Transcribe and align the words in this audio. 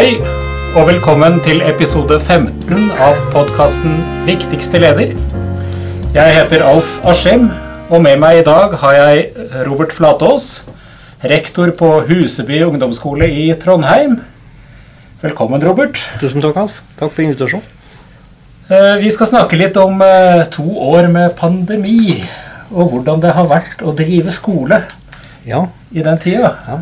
Hei, 0.00 0.14
og 0.80 0.86
velkommen 0.88 1.34
til 1.44 1.58
episode 1.60 2.16
15 2.16 2.86
av 3.04 3.18
podkasten 3.34 3.98
'Viktigste 4.24 4.78
leder'. 4.80 5.10
Jeg 6.14 6.36
heter 6.36 6.62
Alf 6.64 6.94
Askim, 7.04 7.50
og 7.90 8.00
med 8.02 8.16
meg 8.16 8.38
i 8.38 8.42
dag 8.46 8.72
har 8.80 8.92
jeg 8.92 9.26
Robert 9.66 9.92
Flatås, 9.92 10.64
rektor 11.24 11.68
på 11.78 12.00
Huseby 12.08 12.62
ungdomsskole 12.64 13.28
i 13.28 13.52
Trondheim. 13.60 14.22
Velkommen, 15.20 15.68
Robert. 15.68 16.00
Tusen 16.20 16.40
takk, 16.40 16.56
Alf. 16.56 16.80
Takk 17.00 17.12
for 17.12 17.22
invitasjonen. 17.22 17.66
Eh, 18.70 19.02
vi 19.04 19.10
skal 19.10 19.26
snakke 19.26 19.58
litt 19.60 19.76
om 19.76 20.00
eh, 20.00 20.46
to 20.48 20.78
år 20.78 21.10
med 21.12 21.36
pandemi, 21.36 22.24
og 22.70 22.88
hvordan 22.88 23.20
det 23.20 23.34
har 23.34 23.44
vært 23.44 23.84
å 23.84 23.92
drive 23.92 24.32
skole 24.32 24.80
Ja, 25.46 25.66
i 25.92 26.00
den 26.00 26.18
tida. 26.18 26.54
ja. 26.68 26.78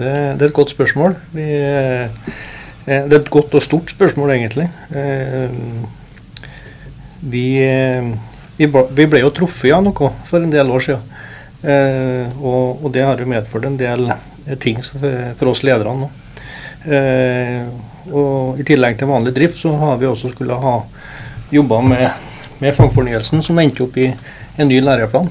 Det, 0.00 0.12
det 0.40 0.46
er 0.46 0.48
et 0.48 0.56
godt 0.56 0.72
spørsmål. 0.72 1.14
Vi, 1.36 1.44
eh, 1.44 2.08
det 2.86 3.12
er 3.12 3.18
et 3.20 3.30
godt 3.30 3.54
og 3.54 3.62
stort 3.62 3.92
spørsmål, 3.92 4.36
egentlig. 4.36 4.70
Eh, 4.96 5.50
Vi, 7.20 7.60
eh, 7.60 8.06
vi, 8.56 8.66
vi 8.96 9.04
ble 9.04 9.20
jo 9.20 9.28
truffet 9.36 9.74
av 9.76 9.82
noe 9.84 10.08
for 10.24 10.40
en 10.40 10.52
del 10.52 10.70
år 10.72 10.80
siden. 10.80 11.02
Og, 12.40 12.80
og 12.80 12.86
det 12.94 13.02
har 13.04 13.20
jo 13.20 13.26
medført 13.28 13.66
en 13.68 13.76
del 13.76 14.06
ting 14.62 14.78
for, 14.80 15.50
oss 15.50 15.60
ledere 15.60 15.92
nå. 15.92 16.06
Og 18.08 18.56
i 18.56 18.64
tillegg 18.64 18.96
til 18.96 19.10
vanlig 19.10 19.34
drift 19.36 19.60
så 19.60 19.74
har 19.82 20.00
vi 20.00 20.08
også 20.08 20.32
skulle 20.32 20.56
ha 20.56 20.78
jobba 21.52 21.82
med, 21.84 22.06
med 22.64 22.72
fagfornyelsen, 22.78 23.44
som 23.44 23.60
endte 23.60 23.84
opp 23.84 24.00
i 24.00 24.08
en 24.08 24.72
ny 24.72 24.80
læreplan. 24.80 25.28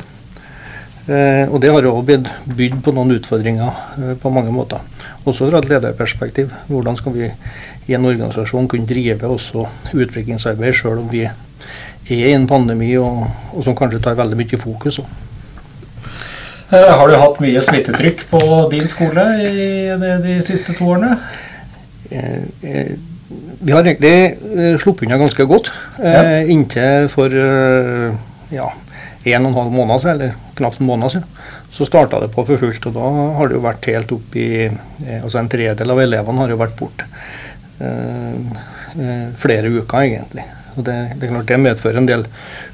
Eh, 1.09 1.47
og 1.49 1.57
det 1.63 1.71
har 1.73 1.81
jo 1.81 2.03
bydd 2.05 2.75
på 2.85 2.91
noen 2.93 3.15
utfordringer 3.15 3.77
eh, 3.97 4.15
på 4.21 4.29
mange 4.33 4.51
måter. 4.53 4.83
Også 5.25 5.47
fra 5.49 5.61
et 5.63 5.69
lederperspektiv. 5.71 6.51
Hvordan 6.67 6.97
skal 6.99 7.15
vi 7.15 7.29
i 7.89 7.95
en 7.97 8.05
organisasjon 8.05 8.67
kunne 8.69 8.85
drive 8.89 9.25
også 9.25 9.63
utviklingsarbeid 9.97 10.75
selv 10.77 11.01
om 11.01 11.07
vi 11.09 11.23
er 11.25 11.33
i 12.13 12.33
en 12.33 12.45
pandemi 12.49 12.91
og, 13.01 13.23
og 13.53 13.65
som 13.65 13.75
kanskje 13.77 14.01
tar 14.05 14.17
veldig 14.19 14.37
mye 14.37 14.59
fokus. 14.61 14.99
også. 15.01 15.07
Eh, 16.77 16.91
Har 16.93 17.09
du 17.09 17.17
hatt 17.17 17.41
mye 17.41 17.61
smittetrykk 17.65 18.27
på 18.29 18.41
din 18.75 18.87
skole 18.91 19.25
i 19.49 19.69
de, 20.03 20.11
de 20.27 20.35
siste 20.45 20.75
to 20.77 20.91
årene? 20.93 21.15
Vi 22.09 23.73
har 23.73 23.85
egentlig 23.85 24.77
sluppet 24.81 25.05
unna 25.07 25.17
ganske 25.21 25.45
godt 25.45 25.71
Ja. 26.01 26.21
inntil 26.49 27.09
for 27.13 27.29
ja, 28.49 28.69
en 29.25 29.45
og 29.45 29.51
en 29.51 29.57
halv 29.57 29.73
måned 29.75 30.01
siden, 30.01 30.15
eller 30.15 30.55
knapt 30.55 30.79
en 30.79 30.89
måned 30.89 31.11
siden. 31.11 31.25
Så 31.71 31.85
starta 31.85 32.19
det 32.21 32.31
på 32.33 32.45
for 32.47 32.61
fullt, 32.61 32.85
og 32.89 32.95
da 32.95 33.09
har 33.37 33.49
det 33.49 33.57
jo 33.57 33.65
vært 33.65 33.89
helt 33.91 34.13
opp 34.15 34.37
i 34.39 34.49
eh, 34.65 35.19
Altså 35.19 35.41
en 35.41 35.51
tredel 35.51 35.91
av 35.93 36.01
elevene 36.01 36.43
har 36.43 36.53
jo 36.53 36.61
vært 36.61 36.77
borte. 36.79 37.09
Eh, 37.79 38.39
eh, 38.99 39.27
flere 39.37 39.69
uker, 39.69 39.99
egentlig. 40.01 40.45
Og 40.75 40.85
det, 40.85 40.95
det 41.19 41.27
er 41.27 41.33
klart 41.33 41.49
det 41.49 41.59
medfører 41.59 41.99
en 41.99 42.07
del 42.07 42.25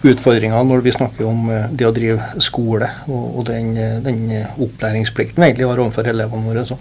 utfordringer 0.06 0.66
når 0.68 0.84
vi 0.86 0.94
snakker 0.94 1.28
om 1.28 1.50
eh, 1.54 1.70
det 1.72 1.88
å 1.88 1.94
drive 1.96 2.42
skole 2.44 2.90
og, 3.08 3.24
og 3.40 3.48
den, 3.50 3.74
den 4.06 4.22
opplæringsplikten 4.62 5.42
vi 5.42 5.50
egentlig 5.50 5.70
har 5.70 5.82
overfor 5.82 6.12
elevene 6.12 6.50
våre. 6.50 6.66
Så. 6.68 6.78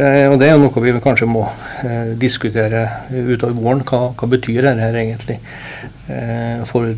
Eh, 0.00 0.26
og 0.30 0.38
Det 0.40 0.48
er 0.48 0.56
noe 0.56 0.82
vi 0.82 0.94
kanskje 1.02 1.28
må 1.28 1.42
eh, 1.84 2.12
diskutere 2.20 2.86
utover 3.10 3.56
våren. 3.58 3.82
Hva, 3.84 4.12
hva 4.16 4.30
betyr 4.32 4.64
dette 4.64 4.86
her 4.86 4.96
egentlig? 4.96 5.36
Eh, 6.08 6.62
for, 6.68 6.88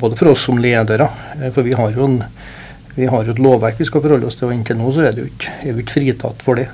både 0.00 0.18
for 0.18 0.32
oss 0.32 0.46
som 0.48 0.60
ledere, 0.62 1.10
for 1.52 1.66
vi 1.66 1.76
har 1.76 1.92
jo 1.92 2.08
en, 2.08 2.18
vi 2.96 3.10
har 3.12 3.26
jo 3.26 3.34
et 3.34 3.42
lovverk 3.42 3.80
vi 3.80 3.88
skal 3.88 4.04
forholde 4.04 4.30
oss 4.30 4.40
til, 4.40 4.48
og 4.48 4.56
inntil 4.56 4.80
nå 4.80 4.94
så 4.94 5.04
er, 5.04 5.16
det 5.16 5.28
ikke, 5.34 5.54
er 5.62 5.76
vi 5.76 5.84
ikke 5.84 5.98
fritatt 5.98 6.44
for 6.46 6.62
det. 6.62 6.70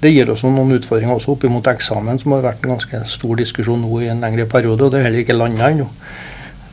Det 0.00 0.12
gir 0.12 0.30
oss 0.32 0.42
noen 0.44 0.74
utfordringer 0.76 1.16
også 1.16 1.36
opp 1.36 1.44
mot 1.52 1.68
eksamen, 1.70 2.18
som 2.20 2.34
har 2.36 2.44
vært 2.48 2.64
en 2.64 2.74
ganske 2.74 3.04
stor 3.08 3.38
diskusjon 3.40 3.84
nå 3.84 4.02
i 4.02 4.10
en 4.12 4.24
lengre 4.24 4.48
periode, 4.50 4.84
og 4.84 4.92
det 4.92 5.00
er 5.00 5.08
heller 5.08 5.24
ikke 5.24 5.36
landa 5.36 5.70
ennå. 5.70 5.86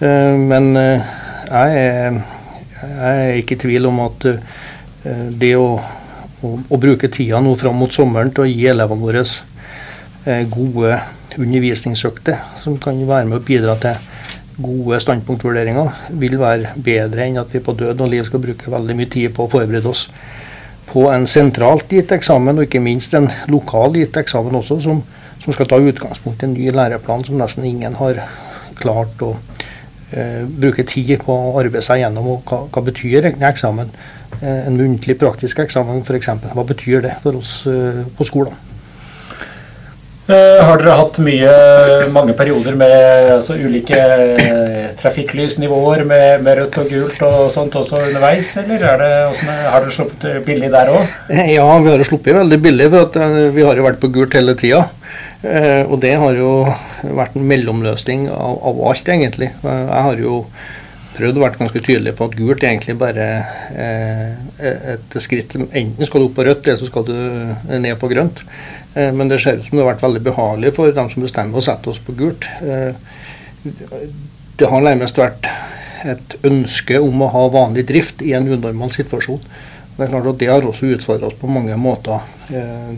Men 0.01 0.72
jeg 0.75 1.75
er, 1.77 2.17
jeg 2.81 3.19
er 3.27 3.39
ikke 3.39 3.56
i 3.56 3.61
tvil 3.61 3.88
om 3.91 4.01
at 4.07 4.25
det 5.38 5.51
å, 5.59 5.67
å, 6.41 6.53
å 6.57 6.79
bruke 6.81 7.09
tida 7.12 7.41
nå 7.41 7.56
fram 7.59 7.79
mot 7.81 7.94
sommeren 7.94 8.31
til 8.34 8.46
å 8.46 8.52
gi 8.52 8.68
elevene 8.72 9.06
våre 9.06 9.24
eh, 9.24 10.46
gode 10.50 11.00
undervisningsøkter, 11.38 12.40
som 12.59 12.78
kan 12.81 13.00
være 13.07 13.29
med 13.29 13.40
å 13.40 13.46
bidra 13.46 13.78
til 13.81 14.00
gode 14.62 15.00
standpunktvurderinger, 15.01 15.96
vil 16.22 16.38
være 16.41 16.75
bedre 16.75 17.25
enn 17.25 17.40
at 17.41 17.53
vi 17.53 17.63
på 17.63 17.75
død 17.78 18.03
og 18.03 18.12
liv 18.12 18.25
skal 18.28 18.44
bruke 18.44 18.72
veldig 18.72 18.97
mye 18.97 19.12
tid 19.12 19.34
på 19.35 19.46
å 19.46 19.51
forberede 19.51 19.90
oss 19.90 20.07
på 20.91 21.06
en 21.07 21.28
sentralt 21.30 21.91
gitt 21.94 22.12
eksamen, 22.12 22.57
og 22.59 22.68
ikke 22.68 22.84
minst 22.84 23.13
en 23.16 23.30
lokal 23.51 23.96
gitt 23.96 24.18
eksamen 24.19 24.57
også, 24.59 24.81
som, 24.84 25.00
som 25.40 25.56
skal 25.56 25.69
ta 25.72 25.80
utgangspunkt 25.80 26.44
i 26.44 26.50
en 26.50 26.56
ny 26.57 26.72
læreplan 26.75 27.24
som 27.28 27.40
nesten 27.40 27.68
ingen 27.68 27.96
har 28.01 28.19
klart 28.81 29.24
å 29.24 29.31
eh, 30.12 30.44
bruke 30.44 30.84
tid 30.88 31.13
på 31.24 31.31
å 31.31 31.53
arbeide 31.62 31.85
seg 31.85 32.03
gjennom. 32.03 32.34
Og 32.34 32.44
hva, 32.50 32.66
hva 32.68 32.84
betyr 32.90 33.22
egentlig 33.30 33.47
eksamen? 33.53 33.94
Eh, 34.42 34.68
en 34.68 34.78
muntlig 34.78 35.19
praktisk 35.22 35.59
eksamen 35.62 36.02
f.eks. 36.06 36.30
Hva 36.56 36.66
betyr 36.66 37.03
det 37.06 37.18
for 37.24 37.38
oss 37.38 37.62
eh, 37.69 38.03
på 38.18 38.25
skolen? 38.25 38.56
Eh, 40.31 40.62
Har 40.64 40.80
dere 40.80 40.96
hatt 40.96 41.19
mye, 41.22 41.52
mange 42.14 42.34
perioder 42.38 42.78
med 42.80 42.96
altså, 43.36 43.58
ulike 43.59 44.00
trafikklysnivåer 45.02 46.06
med, 46.08 46.46
med 46.46 46.62
rødt 46.62 46.80
og 46.81 46.90
gult 46.94 47.22
og 47.28 47.52
sånt 47.53 47.75
også 47.78 48.00
underveis, 48.08 48.53
eller 48.62 48.86
er 48.94 49.02
det, 49.02 49.12
har 49.68 49.84
dere 49.84 49.96
sluppet 49.97 50.42
billig 50.48 50.72
der 50.74 50.94
òg? 50.94 51.16
Ja, 51.52 51.68
vi 51.84 51.94
har 51.94 52.06
sluppet 52.08 52.38
veldig 52.38 52.62
billig, 52.63 52.90
for 52.94 53.09
at 53.09 53.53
vi 53.58 53.66
har 53.68 53.78
jo 53.78 53.88
vært 53.90 54.02
på 54.02 54.12
gult 54.13 54.38
hele 54.38 54.56
tida. 54.58 54.86
Og 55.42 55.96
det 56.03 56.13
har 56.22 56.38
jo 56.38 56.52
vært 57.18 57.34
en 57.36 57.48
mellomløsning 57.50 58.28
av, 58.30 58.59
av 58.69 58.84
alt, 58.92 59.09
egentlig. 59.09 59.50
Jeg 59.66 60.03
har 60.06 60.22
jo 60.22 60.44
prøvd 61.16 61.39
å 61.39 61.44
være 61.44 61.59
ganske 61.59 61.81
tydelig 61.83 62.13
på 62.17 62.27
at 62.27 62.38
gult 62.38 62.63
er 62.63 62.72
egentlig 62.72 62.95
bare 62.99 63.25
eh, 63.75 64.69
et 64.95 65.17
skritt 65.23 65.57
Enten 65.57 66.07
skal 66.07 66.23
du 66.23 66.27
opp 66.29 66.38
på 66.38 66.45
rødt, 66.47 66.67
eller 66.67 66.79
så 66.79 66.89
skal 66.89 67.07
du 67.07 67.16
ned 67.72 67.95
på 67.99 68.09
grønt. 68.11 68.44
Eh, 68.95 69.11
men 69.16 69.31
det 69.31 69.41
ser 69.44 69.59
ut 69.59 69.66
som 69.66 69.77
det 69.77 69.85
har 69.85 69.94
vært 69.94 70.05
veldig 70.05 70.23
behagelig 70.29 70.75
for 70.77 70.95
dem 70.95 71.11
som 71.11 71.25
bestemmer 71.25 71.59
å 71.59 71.66
sette 71.66 71.91
oss 71.91 72.01
på 72.03 72.16
gult. 72.19 72.47
Eh, 72.63 72.95
det 74.57 74.69
har 74.69 74.85
nærmest 74.85 75.19
vært 75.21 75.50
et 76.01 76.35
ønske 76.47 77.00
om 77.01 77.21
å 77.21 77.29
ha 77.33 77.44
vanlig 77.53 77.85
drift 77.89 78.23
i 78.25 78.33
en 78.38 78.47
unormal 78.50 78.94
situasjon. 78.94 79.41
Det 79.95 80.05
er 80.05 80.13
klart 80.13 80.29
at 80.31 80.39
det 80.41 80.50
har 80.50 80.66
også 80.66 80.89
utfordret 80.95 81.27
oss 81.29 81.39
på 81.39 81.50
mange 81.51 81.75
måter. 81.77 82.23
Eh, 82.50 82.95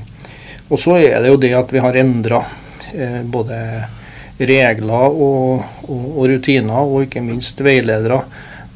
og 0.70 0.80
så 0.80 0.98
er 1.02 1.20
det 1.22 1.34
jo 1.34 1.42
det 1.42 1.52
at 1.58 1.74
vi 1.74 1.82
har 1.84 2.00
endra 2.00 2.44
eh, 2.94 3.22
både 3.28 3.58
regler 4.50 5.14
og, 5.14 5.64
og, 5.88 6.08
og 6.18 6.28
rutiner, 6.32 6.82
og 6.82 7.06
ikke 7.06 7.24
minst 7.24 7.62
veiledere 7.64 8.22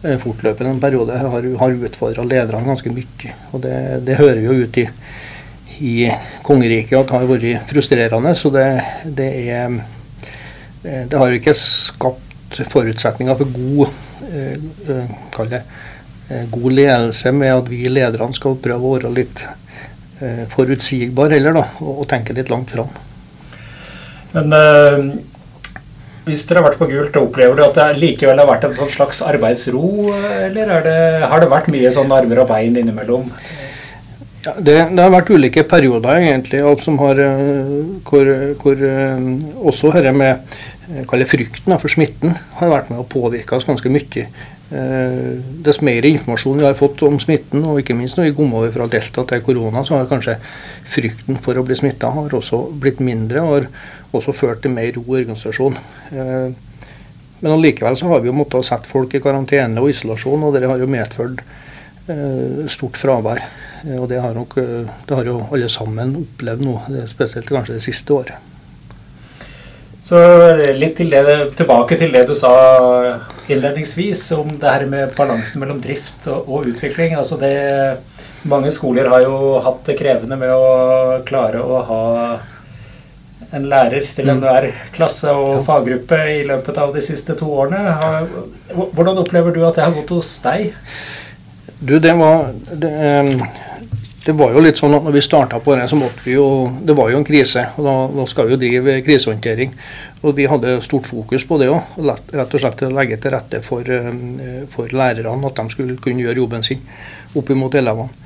eh, 0.03 0.17
fortløpende 0.21 0.75
en 0.75 0.81
periode 0.83 1.17
har, 1.17 1.49
har 1.61 1.77
utfordra 1.89 2.25
lederne 2.27 2.67
ganske 2.67 2.93
mye. 2.93 3.33
Og 3.51 3.63
det, 3.65 3.75
det 4.07 4.19
hører 4.19 4.41
jo 4.45 4.57
ut 4.63 4.79
i, 4.81 4.87
i 5.83 5.95
kongeriket 6.47 6.97
at 6.99 7.11
det 7.11 7.17
har 7.17 7.29
vært 7.31 7.69
frustrerende. 7.71 8.33
Så 8.37 8.51
det, 8.53 8.67
det 9.19 9.29
er 9.43 9.77
eh, 10.83 11.03
Det 11.07 11.17
har 11.17 11.31
jo 11.31 11.39
ikke 11.41 11.57
skapt 11.57 12.61
forutsetninger 12.71 13.35
for 13.35 13.55
god 13.55 13.87
eh, 14.31 15.49
det, 15.51 15.63
god 16.51 16.71
ledelse 16.75 17.31
med 17.31 17.53
at 17.53 17.69
vi 17.71 17.87
lederne 17.87 18.35
skal 18.35 18.59
prøve 18.59 18.83
å 18.83 18.95
være 18.97 19.15
litt 19.15 19.47
forutsigbare 20.49 21.37
heller, 21.37 21.53
da, 21.53 21.61
og, 21.77 21.99
og 22.01 22.07
tenke 22.09 22.33
litt 22.33 22.49
langt 22.49 22.71
fram. 22.73 22.89
Men 24.31 24.53
eh, 24.53 24.97
hvis 26.27 26.43
dere 26.47 26.61
har 26.61 26.69
vært 26.69 26.81
på 26.81 26.89
gult, 26.91 27.15
opplever 27.19 27.57
du 27.57 27.63
at 27.65 27.77
det 27.77 28.01
likevel 28.01 28.41
har 28.41 28.49
vært 28.49 28.67
en 28.67 28.75
sånn 28.77 28.91
slags 28.93 29.23
arbeidsro, 29.25 30.11
eller 30.47 30.73
er 30.77 30.83
det, 30.85 30.99
har 31.31 31.43
det 31.43 31.49
vært 31.51 31.71
mye 31.73 31.93
sånn 31.95 32.11
armer 32.13 32.43
og 32.43 32.51
bein 32.51 32.77
innimellom? 32.79 33.31
Ja, 34.45 34.53
det, 34.63 34.75
det 34.95 35.03
har 35.03 35.11
vært 35.11 35.31
ulike 35.33 35.63
perioder, 35.67 36.21
egentlig, 36.21 36.61
alt 36.63 36.83
som 36.85 36.99
har, 37.01 37.19
eh, 37.19 37.71
hvor, 38.07 38.29
hvor 38.61 38.83
eh, 38.89 39.25
også 39.57 39.91
dette 39.95 40.13
med 40.15 40.59
eh, 40.93 41.25
frykten 41.27 41.75
for 41.81 41.91
smitten 41.91 42.37
har 42.59 42.71
vært 42.71 42.93
med 42.93 43.01
å 43.01 43.09
påvirke 43.11 43.57
oss 43.57 43.67
ganske 43.67 43.91
mye. 43.91 44.27
Eh, 44.67 45.39
Dess 45.63 45.79
mer 45.81 46.05
informasjon 46.05 46.57
vi 46.59 46.65
har 46.65 46.75
fått 46.75 47.01
om 47.07 47.19
smitten, 47.23 47.63
og 47.63 47.79
ikke 47.79 47.95
minst 47.95 48.17
når 48.19 48.29
vi 48.29 48.35
kom 48.35 48.55
over 48.57 48.71
fra 48.73 48.87
delta 48.91 49.23
til 49.29 49.43
korona, 49.45 49.83
så 49.87 49.95
har 49.95 50.09
kanskje 50.09 50.35
frykten 50.91 51.39
for 51.43 51.55
å 51.55 51.63
bli 51.63 51.77
smitta 51.79 52.11
også 52.11 52.65
blitt 52.75 52.99
mindre, 52.99 53.43
og 53.43 53.53
har 53.53 53.69
også 54.11 54.35
ført 54.35 54.61
til 54.65 54.75
mer 54.75 54.91
ro 54.95 55.05
i 55.15 55.21
organisasjonen. 55.23 55.79
Eh, 56.11 56.49
Men 57.39 57.51
allikevel 57.53 57.95
så 57.95 58.07
har 58.09 58.19
vi 58.19 58.31
jo 58.31 58.33
måttet 58.33 58.65
sette 58.65 58.89
folk 58.89 59.13
i 59.13 59.19
karantene 59.21 59.77
og 59.77 59.91
isolasjon, 59.91 60.43
og 60.43 60.55
det 60.55 60.67
har 60.67 60.79
jo 60.81 60.87
medført 60.89 61.43
eh, 62.09 62.65
stort 62.67 62.97
fravær. 62.97 63.43
Og 63.93 64.07
det 64.09 64.17
har, 64.19 64.33
nok, 64.33 64.55
det 64.57 65.15
har 65.15 65.23
jo 65.23 65.45
alle 65.53 65.69
sammen 65.69 66.15
opplevd 66.17 66.63
nå, 66.65 66.73
spesielt 67.05 67.45
kanskje 67.45 67.75
det 67.77 67.83
siste 67.85 68.09
året. 68.09 68.33
Så 70.01 70.17
litt 70.73 70.97
til 70.97 71.13
det, 71.13 71.53
tilbake 71.59 71.99
til 71.99 72.09
det 72.11 72.25
du 72.25 72.33
sa 72.33 72.55
innledningsvis 73.47 74.31
om 74.35 74.51
det 74.59 74.69
her 74.69 74.85
med 74.89 75.15
balansen 75.15 75.63
mellom 75.63 75.79
drift 75.83 76.27
og, 76.31 76.47
og 76.47 76.69
utvikling. 76.71 77.15
Altså 77.15 77.39
det, 77.41 77.53
mange 78.47 78.71
skoler 78.75 79.09
har 79.11 79.23
jo 79.25 79.57
hatt 79.63 79.83
det 79.87 79.97
krevende 79.99 80.37
med 80.39 80.53
å 80.53 81.23
klare 81.27 81.63
å 81.63 81.81
ha 81.87 82.03
en 83.55 83.67
lærer 83.71 84.07
til 84.11 84.27
enhver 84.31 84.67
klasse 84.95 85.31
og 85.31 85.61
faggruppe 85.67 86.17
i 86.33 86.41
løpet 86.47 86.81
av 86.83 86.91
de 86.95 87.03
siste 87.03 87.35
to 87.39 87.47
årene. 87.47 87.95
Hvordan 88.75 89.23
opplever 89.23 89.55
du 89.55 89.61
at 89.63 89.79
det 89.79 89.85
har 89.85 89.95
gått 89.95 90.11
hos 90.17 90.33
deg? 90.43 90.75
Du, 91.79 91.95
det 92.03 92.13
var 92.17 92.49
det, 92.73 92.91
det 94.25 94.33
var 94.35 94.51
jo 94.51 94.63
litt 94.65 94.79
sånn 94.79 94.97
at 94.97 95.05
når 95.05 95.15
vi 95.15 95.23
starta 95.23 95.59
på 95.63 95.77
det, 95.77 95.85
så 95.87 95.99
måtte 95.99 96.25
vi 96.25 96.33
jo 96.33 96.47
Det 96.83 96.95
var 96.97 97.11
jo 97.13 97.21
en 97.21 97.27
krise. 97.27 97.69
og 97.77 97.85
Da, 97.85 97.95
da 98.17 98.25
skal 98.27 98.47
vi 98.47 98.55
jo 98.55 98.59
drive 98.59 98.97
krisehåndtering. 99.05 99.75
Og 100.25 100.33
vi 100.37 100.47
hadde 100.49 100.79
stort 100.81 101.05
fokus 101.05 101.45
på 101.45 101.59
det 101.61 101.67
òg. 101.69 101.97
Rett 102.01 102.53
og 102.55 102.61
slett 102.61 102.85
å 102.87 102.93
legge 102.93 103.19
til 103.21 103.33
rette 103.35 103.61
for, 103.65 103.85
for 104.73 104.93
lærerne, 104.93 105.51
at 105.51 105.59
de 105.59 105.75
skulle 105.75 105.97
kunne 106.01 106.25
gjøre 106.25 106.41
jobben 106.41 106.65
sin 106.65 106.81
opp 107.37 107.51
imot 107.53 107.77
elevene. 107.77 108.25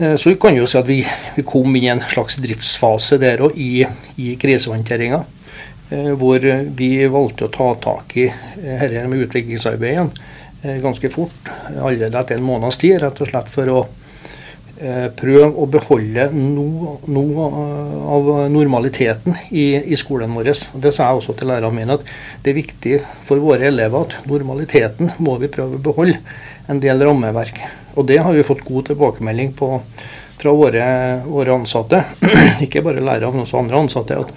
Eh, 0.00 0.16
så 0.16 0.30
vi 0.30 0.38
kan 0.40 0.56
jo 0.56 0.66
si 0.68 0.78
at 0.80 0.88
vi, 0.88 1.00
vi 1.36 1.44
kom 1.46 1.76
i 1.76 1.86
en 1.92 2.02
slags 2.08 2.38
driftsfase 2.40 3.20
der 3.20 3.42
òg 3.44 3.56
i, 3.60 3.84
i 4.20 4.34
krisehåndteringa. 4.40 5.22
Eh, 5.90 6.12
hvor 6.20 6.44
vi 6.76 6.90
valgte 7.10 7.48
å 7.48 7.54
ta 7.54 7.72
tak 7.82 8.16
i 8.20 8.28
dette 8.60 9.08
med 9.08 9.26
utviklingsarbeidet 9.26 10.36
ganske 10.60 11.08
fort. 11.08 11.48
Allerede 11.72 12.20
etter 12.20 12.36
en 12.36 12.44
måneds 12.44 12.76
tid, 12.82 12.98
rett 13.00 13.20
og 13.24 13.30
slett 13.30 13.48
for 13.48 13.70
å 13.72 13.78
prøve 15.16 15.50
å 15.60 15.66
beholde 15.68 16.28
noe, 16.32 16.94
noe 17.12 17.48
av 18.16 18.30
normaliteten 18.52 19.36
i, 19.50 19.66
i, 19.76 19.98
skolen 20.00 20.32
vår. 20.36 20.52
Det 20.80 20.92
sa 20.94 21.10
jeg 21.10 21.20
også 21.20 21.34
til 21.36 21.50
lærerne 21.52 21.76
mine, 21.76 21.98
at 21.98 22.06
det 22.44 22.52
er 22.52 22.58
viktig 22.60 22.94
for 23.28 23.42
våre 23.44 23.68
elever 23.68 24.06
at 24.06 24.16
normaliteten 24.30 25.12
må 25.20 25.36
vi 25.42 25.52
prøve 25.52 25.76
å 25.76 25.84
beholde. 25.84 26.16
En 26.70 26.80
del 26.80 27.04
rammeverk. 27.04 27.60
Og 27.98 28.08
det 28.08 28.22
har 28.24 28.32
vi 28.32 28.46
fått 28.46 28.64
god 28.64 28.88
tilbakemelding 28.88 29.52
på 29.58 29.74
fra 30.40 30.52
våre, 30.56 30.84
våre 31.26 31.52
ansatte, 31.52 32.00
ikke 32.64 32.80
bare 32.84 33.02
lærere, 33.04 33.28
men 33.34 33.44
også 33.44 33.60
andre 33.60 33.82
ansatte, 33.84 34.16
at 34.16 34.30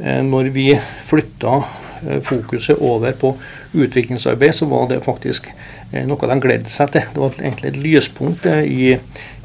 eh, 0.00 0.22
når 0.24 0.48
vi 0.54 0.70
flytta 1.08 1.58
eh, 1.60 1.81
fokuset 2.26 2.80
over 2.80 3.12
på 3.18 3.34
utviklingsarbeid, 3.72 4.54
så 4.54 4.66
var 4.70 4.88
det 4.90 5.02
faktisk 5.04 5.48
eh, 5.92 6.04
noe 6.08 6.28
de 6.30 6.38
gledde 6.42 6.70
seg 6.72 6.92
til. 6.94 7.08
Det 7.14 7.22
var 7.22 7.40
egentlig 7.40 7.72
et 7.72 7.80
lyspunkt 7.84 8.46
i, 8.46 8.92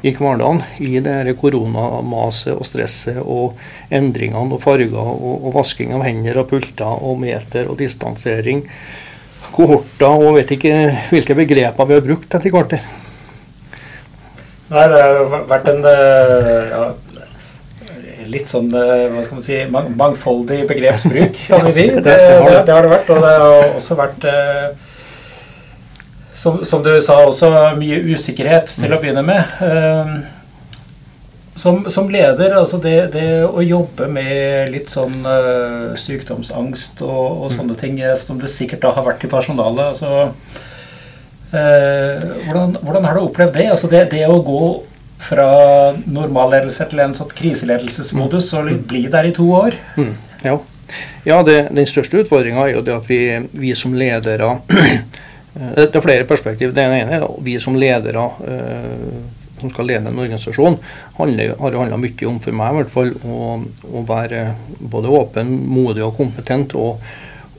i 0.02 0.14
hverdagen. 0.14 0.62
I 0.82 1.02
det 1.04 1.36
koronamaset 1.40 2.54
og 2.54 2.66
stresset 2.68 3.20
og 3.24 3.58
endringene 3.94 4.58
og 4.58 4.62
farger 4.64 4.96
og, 4.98 5.42
og 5.48 5.52
vasking 5.58 5.94
av 5.96 6.06
hender 6.06 6.42
og 6.42 6.50
pulter 6.52 7.04
og 7.04 7.20
meter 7.22 7.70
og 7.70 7.78
distansering. 7.80 8.64
Kohorter 9.54 10.22
og 10.28 10.36
vet 10.38 10.56
ikke 10.58 10.78
hvilke 11.10 11.36
begreper 11.38 11.88
vi 11.88 11.96
har 11.96 12.04
brukt 12.04 12.34
etter 12.34 12.54
hvert. 12.54 12.78
Nei, 14.68 14.82
det 14.92 14.98
har 15.00 15.44
vært 15.48 15.68
en 15.70 15.86
eh, 15.88 16.64
ja, 16.68 16.80
litt 18.32 18.50
sånn 18.50 18.68
eh, 18.74 19.06
hva 19.12 19.24
skal 19.24 19.38
man 19.38 19.46
si, 19.46 19.58
mangfoldig 19.70 20.62
begrepsbruk, 20.68 21.40
kan 21.48 21.66
vi 21.66 21.74
si. 21.74 21.86
Det, 21.94 22.02
det, 22.04 22.62
det, 22.66 22.74
har 22.74 22.86
det 22.86 22.92
vært. 22.92 23.12
Og 23.14 23.22
det 23.24 23.34
har 23.34 23.76
også 23.78 23.98
vært, 23.98 24.26
eh, 24.28 24.66
som, 26.38 26.60
som, 26.68 26.82
du 26.84 26.92
sa, 27.04 27.20
også 27.26 27.52
mye 27.78 28.02
usikkerhet 28.12 28.70
til 28.78 28.94
å 28.94 29.00
begynne 29.02 29.24
med. 29.26 29.54
Som, 31.58 31.88
som 31.90 32.06
leder, 32.06 32.52
altså 32.54 32.78
det, 32.78 33.08
det, 33.16 33.26
å 33.42 33.64
jobbe 33.64 34.06
med 34.14 34.70
litt 34.70 34.92
sånn 34.92 35.26
sykdomsangst 35.98 37.02
og, 37.02 37.24
og, 37.32 37.48
sånne 37.50 37.74
ting, 37.80 37.98
som 38.22 38.38
det 38.38 38.52
sikkert 38.52 38.84
da 38.86 38.92
har 38.94 39.08
vært 39.08 39.26
i 39.26 39.32
personalet 39.32 39.88
altså 39.90 40.28
uh, 41.52 42.14
hvordan, 42.46 42.76
hvordan, 42.82 43.04
har 43.04 43.18
du 43.18 43.24
opplevd 43.24 43.56
det? 43.58 43.66
Altså 43.72 43.90
det, 43.90 44.04
det 44.12 44.24
å 44.28 44.38
gå 44.44 44.62
fra 45.18 45.48
normalledelse 46.06 46.86
til 46.90 47.02
en 47.02 47.14
sånn 47.16 47.32
kriseledelsesmodus 47.38 48.52
og 48.58 48.70
bli 48.90 49.06
der 49.10 49.30
i 49.30 49.34
to 49.36 49.48
år? 49.58 49.78
Mm, 49.98 50.12
ja, 50.44 50.58
ja 51.26 51.40
det, 51.46 51.58
den 51.74 51.88
største 51.90 52.22
utfordringa 52.22 52.66
er 52.66 52.76
jo 52.76 52.84
det 52.86 52.94
at 52.96 53.08
vi, 53.10 53.22
vi 53.52 53.74
som 53.78 53.96
ledere 53.98 54.54
Det 55.58 55.88
er 55.90 56.02
flere 56.04 56.26
perspektiv. 56.28 56.70
Det 56.70 56.84
ene 56.84 57.16
er 57.16 57.24
at 57.24 57.38
vi 57.42 57.56
som 57.58 57.74
ledere 57.74 58.28
øh, 58.46 59.16
som 59.60 59.70
skal 59.72 59.88
lede 59.90 60.08
en 60.08 60.18
organisasjon, 60.18 60.76
handler, 61.18 61.54
har 61.58 61.78
handla 61.80 61.98
mye 62.00 62.28
om 62.28 62.38
for 62.42 62.56
meg 62.56 62.70
i 62.70 62.78
hvert 62.78 62.92
fall 62.92 63.10
å, 63.26 63.56
å 63.90 64.02
være 64.06 64.44
både 64.78 65.14
åpen, 65.20 65.50
modig 65.66 66.04
og 66.06 66.16
kompetent. 66.18 66.76
og 66.78 67.02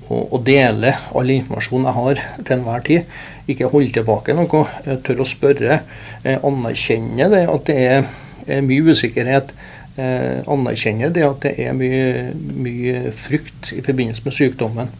å 0.09 0.39
dele 0.45 0.95
all 1.15 1.29
informasjon 1.33 1.85
jeg 1.85 1.97
har 1.97 2.21
til 2.37 2.55
enhver 2.55 2.85
tid. 2.85 3.17
Ikke 3.49 3.69
holde 3.71 3.93
tilbake 3.93 4.35
noe. 4.37 4.65
tør 5.05 5.21
å 5.23 5.27
spørre. 5.27 5.81
Eh, 6.23 6.39
anerkjenne 6.45 7.29
det 7.29 7.43
at 7.49 7.69
det 7.69 7.77
er 7.89 8.63
mye 8.65 8.95
usikkerhet. 8.95 9.53
Eh, 9.99 10.41
anerkjenne 10.49 11.11
det 11.13 11.25
at 11.27 11.45
det 11.45 11.53
er 11.59 11.77
mye, 11.77 12.31
mye 12.33 13.11
frykt 13.11 13.73
i 13.75 13.83
forbindelse 13.85 14.25
med 14.25 14.37
sykdommen. 14.37 14.97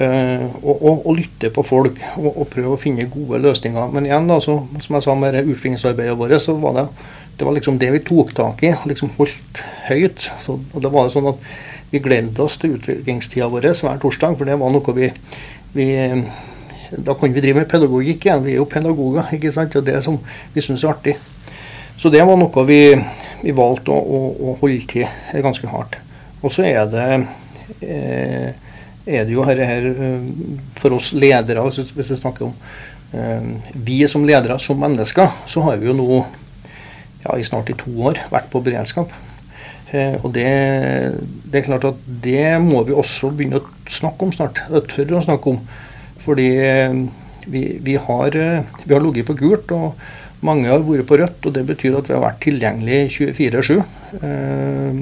Uh, 0.00 0.46
og, 0.64 0.76
og, 0.80 1.00
og, 1.10 1.16
lytte 1.18 1.50
på 1.52 1.60
folk 1.66 1.98
og, 2.14 2.28
og, 2.30 2.46
prøve 2.48 2.72
å 2.72 2.80
finne 2.80 3.04
gode 3.12 3.36
løsninger. 3.42 3.90
Men 3.92 4.06
igjen, 4.06 4.30
da, 4.30 4.38
så, 4.40 4.54
som 4.80 4.96
jeg 4.96 5.04
sa 5.04 5.16
med 5.18 5.36
utviklingsarbeidet 5.42 6.14
vårt, 6.16 6.38
så 6.40 6.54
var 6.56 6.78
det, 6.78 6.84
det 7.36 7.44
var 7.44 7.52
liksom 7.58 7.76
det 7.82 7.90
vi 7.92 8.00
tok 8.06 8.32
tak 8.38 8.64
i. 8.64 8.70
liksom 8.88 9.12
Holdt 9.18 9.60
høyt. 9.90 10.30
Så, 10.40 10.56
og 10.56 10.86
det 10.86 10.92
var 10.94 11.12
sånn 11.12 11.28
at 11.34 11.44
vi 11.90 12.02
gledde 12.02 12.42
oss 12.44 12.58
til 12.60 12.76
utviklingstida 12.76 13.48
vår 13.50 13.70
hver 13.72 13.98
torsdag, 14.02 14.36
for 14.38 14.48
det 14.48 14.58
var 14.60 14.72
noe 14.74 14.96
vi, 14.96 15.10
vi 15.74 15.90
Da 16.90 17.14
kunne 17.14 17.34
vi 17.34 17.42
drive 17.42 17.62
med 17.62 17.68
pedagogikk 17.70 18.24
igjen. 18.26 18.40
Vi 18.42 18.56
er 18.56 18.58
jo 18.58 18.64
pedagoger, 18.66 19.28
ikke 19.36 19.52
sant? 19.54 19.76
og 19.78 19.84
det 19.86 20.00
som 20.02 20.16
vi 20.54 20.62
syns 20.64 20.82
er 20.82 20.90
artig. 20.90 21.14
Så 22.00 22.10
det 22.10 22.24
var 22.26 22.38
noe 22.40 22.64
vi, 22.66 22.80
vi 23.44 23.52
valgte 23.54 23.92
å, 23.94 24.00
å, 24.00 24.20
å, 24.40 24.56
holde 24.58 24.86
til 24.90 25.42
ganske 25.44 25.70
hardt. 25.70 26.00
Og 26.40 26.50
så 26.50 26.64
er 26.66 26.88
det 26.90 27.06
eh, 27.84 28.50
er 29.06 29.26
det 29.28 29.34
jo 29.34 29.44
her, 29.46 29.62
her, 29.64 29.86
eh, 29.90 30.26
for 30.80 30.96
oss 30.96 31.12
ledere, 31.12 31.62
hvis 31.62 32.10
vi 32.10 32.18
snakker 32.18 32.48
om 32.48 32.54
eh, 33.12 33.74
Vi 33.74 34.02
som 34.08 34.26
ledere, 34.26 34.58
som 34.58 34.80
mennesker, 34.80 35.30
så 35.46 35.62
har 35.68 35.78
vi 35.80 35.90
jo 35.90 35.96
nå 35.96 36.08
ja, 37.24 37.36
i 37.36 37.44
snart 37.44 37.70
i 37.70 37.76
to 37.78 37.92
år 38.02 38.22
vært 38.32 38.50
på 38.50 38.62
beredskap. 38.64 39.12
Eh, 39.90 40.16
og 40.22 40.32
det, 40.36 40.46
det, 41.44 41.60
er 41.60 41.66
klart 41.66 41.86
at 41.88 42.02
det 42.22 42.44
må 42.62 42.84
vi 42.86 42.94
også 42.94 43.32
begynne 43.34 43.58
å 43.58 43.90
snakke 43.90 44.26
om 44.26 44.34
snart. 44.34 44.62
Tørre 44.92 45.18
å 45.18 45.24
snakke 45.24 45.54
om. 45.54 45.60
Fordi 46.22 46.48
eh, 46.62 46.96
vi, 47.50 47.64
vi, 47.82 47.96
har, 47.96 48.36
eh, 48.36 48.62
vi 48.84 48.94
har 48.94 49.02
ligget 49.02 49.30
på 49.30 49.38
gult, 49.40 49.72
og 49.74 50.46
mange 50.46 50.70
har 50.70 50.84
vært 50.86 51.08
på 51.08 51.18
rødt. 51.20 51.46
Og 51.46 51.56
det 51.56 51.66
betyr 51.68 51.98
at 51.98 52.10
vi 52.10 52.16
har 52.16 52.24
vært 52.24 52.42
tilgjengelig 52.44 53.00
24-7 53.16 53.78
eh, 54.20 55.00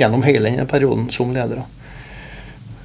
gjennom 0.00 0.24
hele 0.26 0.48
denne 0.48 0.68
perioden 0.68 1.08
som 1.14 1.32
ledere. 1.34 1.66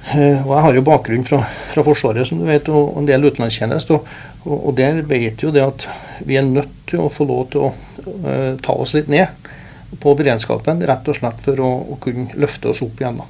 Og 0.06 0.52
Jeg 0.54 0.62
har 0.62 0.76
jo 0.76 0.84
bakgrunn 0.86 1.24
fra, 1.26 1.40
fra, 1.72 1.82
Forsvaret 1.82 2.28
som 2.28 2.38
du 2.38 2.44
vet, 2.46 2.68
og 2.70 3.00
en 3.00 3.08
del 3.08 3.26
utenlandstjeneste. 3.26 3.96
Og, 3.96 4.06
og, 4.44 4.54
og, 4.54 4.74
der 4.78 5.00
vet 5.02 5.42
jo 5.42 5.50
det 5.50 5.64
at 5.64 5.88
vi 6.22 6.38
er 6.38 6.46
nødt 6.46 6.70
til 6.86 7.02
å 7.02 7.10
få 7.10 7.26
lov 7.26 7.48
til 7.50 7.64
å 7.66 7.72
uh, 7.72 8.52
ta 8.62 8.76
oss 8.78 8.94
litt 8.94 9.10
ned 9.10 9.48
på 10.02 10.14
beredskapen, 10.18 10.82
rett 10.86 11.08
og 11.08 11.18
slett 11.18 11.42
for 11.44 11.62
å, 11.62 11.70
å 11.94 11.98
kunne 12.02 12.34
løfte 12.38 12.72
oss 12.72 12.82
opp 12.84 13.00
igjen. 13.00 13.20
Da. 13.22 13.26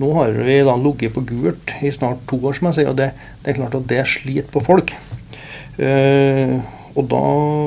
Nå 0.00 0.10
har 0.16 0.34
vi 0.46 0.58
da 0.64 0.74
ligget 0.80 1.14
på 1.14 1.24
gult 1.28 1.74
i 1.84 1.92
snart 1.92 2.22
to 2.30 2.38
år, 2.40 2.56
som 2.56 2.70
jeg 2.70 2.80
sier, 2.80 2.92
og 2.92 2.98
det, 2.98 3.10
det 3.44 3.52
er 3.52 3.58
klart 3.60 3.76
at 3.78 3.88
det 3.90 4.04
sliter 4.08 4.50
på 4.52 4.62
folk. 4.64 4.94
Eh, 5.80 6.56
og 6.96 7.06
da 7.10 7.22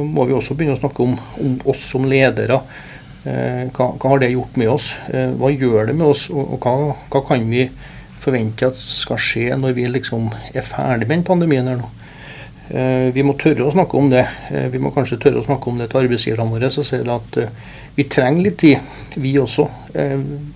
må 0.10 0.26
vi 0.28 0.36
også 0.36 0.58
begynne 0.58 0.76
å 0.76 0.82
snakke 0.82 1.06
om, 1.06 1.16
om 1.42 1.56
oss 1.72 1.86
som 1.94 2.06
ledere. 2.10 2.60
Eh, 3.24 3.70
hva, 3.72 3.94
hva, 3.96 4.12
har 4.12 4.24
det 4.24 4.34
gjort 4.34 4.58
med 4.60 4.72
oss? 4.74 4.92
Eh, 5.14 5.32
hva 5.40 5.52
gjør 5.54 5.90
det 5.90 5.98
med 6.00 6.10
oss, 6.10 6.28
og, 6.34 6.58
og 6.58 6.66
hva, 6.66 6.96
hva, 7.14 7.24
kan 7.30 7.46
vi 7.50 7.68
forvente 8.24 8.70
at 8.72 8.80
skal 8.80 9.20
skje 9.20 9.54
når 9.60 9.76
vi 9.78 9.88
liksom 9.92 10.30
er 10.54 10.66
ferdig 10.66 11.08
med 11.08 11.20
den 11.20 11.28
pandemien 11.28 11.70
her 11.70 11.80
nå? 11.80 11.92
Eh, 12.74 13.10
vi 13.14 13.24
må 13.28 13.36
tørre 13.40 13.68
å 13.68 13.74
snakke 13.74 14.00
om 14.00 14.10
det. 14.12 14.26
Eh, 14.50 14.70
vi 14.74 14.80
må 14.82 14.92
kanskje 14.96 15.20
tørre 15.22 15.42
å 15.42 15.46
snakke 15.46 15.70
om 15.70 15.80
det 15.80 15.90
til 15.92 16.04
arbeidsgiverne 16.04 16.52
våre. 16.56 16.72
Sier 16.74 17.04
det 17.04 17.16
at 17.16 17.40
eh, 17.42 17.58
vi 17.96 18.06
trenger 18.10 18.48
litt 18.48 18.60
tid, 18.62 18.94
vi 19.22 19.36
også, 19.38 19.68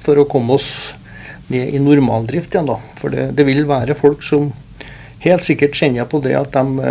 for 0.02 0.18
å 0.18 0.26
komme 0.30 0.56
oss 0.58 0.70
ned 1.54 1.70
i 1.70 1.80
normaldrift 1.80 2.56
igjen. 2.56 2.70
da. 2.70 2.78
For 2.98 3.14
det, 3.14 3.30
det 3.38 3.46
vil 3.48 3.68
være 3.70 3.98
folk 3.98 4.24
som 4.26 4.50
helt 5.22 5.46
sikkert 5.46 5.78
kjenner 5.78 6.10
på 6.10 6.22
det 6.26 6.34
at 6.40 6.56
de, 6.56 6.88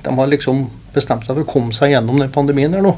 de, 0.00 0.14
har 0.16 0.30
liksom 0.32 0.64
bestemt 0.94 1.26
seg 1.26 1.36
for 1.36 1.44
å 1.44 1.50
komme 1.50 1.76
seg 1.76 1.92
gjennom 1.92 2.22
den 2.22 2.32
pandemien 2.32 2.74
her 2.74 2.84
nå. 2.84 2.94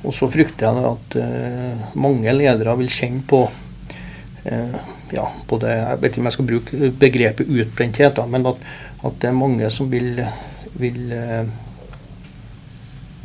Og 0.00 0.16
så 0.16 0.30
frykter 0.32 0.70
jeg 0.70 0.92
at 0.94 1.16
uh, 1.20 1.88
mange 2.00 2.32
ledere 2.32 2.72
vil 2.80 2.88
kjenne 2.88 3.20
på 3.28 3.42
uh, 3.44 4.78
ja, 5.12 5.26
både, 5.50 5.74
Jeg 5.76 6.00
vet 6.00 6.14
ikke 6.14 6.22
om 6.22 6.30
jeg 6.30 6.38
skal 6.38 6.48
bruke 6.48 6.92
begrepet 7.02 7.52
utbrenthet, 7.52 8.14
da, 8.16 8.24
men 8.30 8.48
at, 8.48 8.64
at 9.04 9.20
det 9.20 9.28
er 9.28 9.36
mange 9.36 9.68
som 9.74 9.92
vil 9.92 10.14
vil 10.72 11.12
eh, 11.12 11.46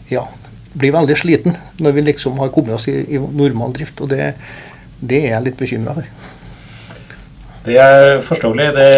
ja, 0.07 0.27
bli 0.75 0.91
veldig 0.94 1.17
sliten 1.17 1.58
når 1.82 1.98
vi 1.98 2.08
liksom 2.10 2.39
har 2.44 2.53
kommet 2.53 2.77
oss 2.77 2.89
i, 2.91 3.00
i 3.15 3.20
normal 3.20 3.74
drift. 3.75 4.01
Og 4.03 4.12
det, 4.12 4.34
det 5.00 5.24
er 5.24 5.36
jeg 5.36 5.48
litt 5.50 5.62
bekymra 5.62 5.96
for. 5.98 6.10
Det 7.65 7.77
er 7.82 8.20
forståelig. 8.22 8.67
Det, 8.75 8.89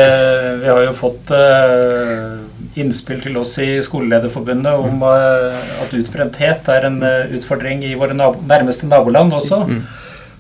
vi 0.62 0.68
har 0.68 0.82
jo 0.84 0.96
fått 0.96 1.32
uh, 1.32 2.36
innspill 2.80 3.22
til 3.24 3.38
oss 3.40 3.54
i 3.64 3.70
Skolelederforbundet 3.84 4.74
om 4.76 5.06
uh, 5.08 5.56
at 5.84 5.96
utbrenthet 5.96 6.68
er 6.74 6.90
en 6.90 7.00
uh, 7.00 7.32
utfordring 7.38 7.86
i 7.88 7.94
våre 7.96 8.18
nabo 8.18 8.44
nærmeste 8.50 8.90
naboland 8.92 9.38
også. 9.38 9.62
Mm. 9.70 9.80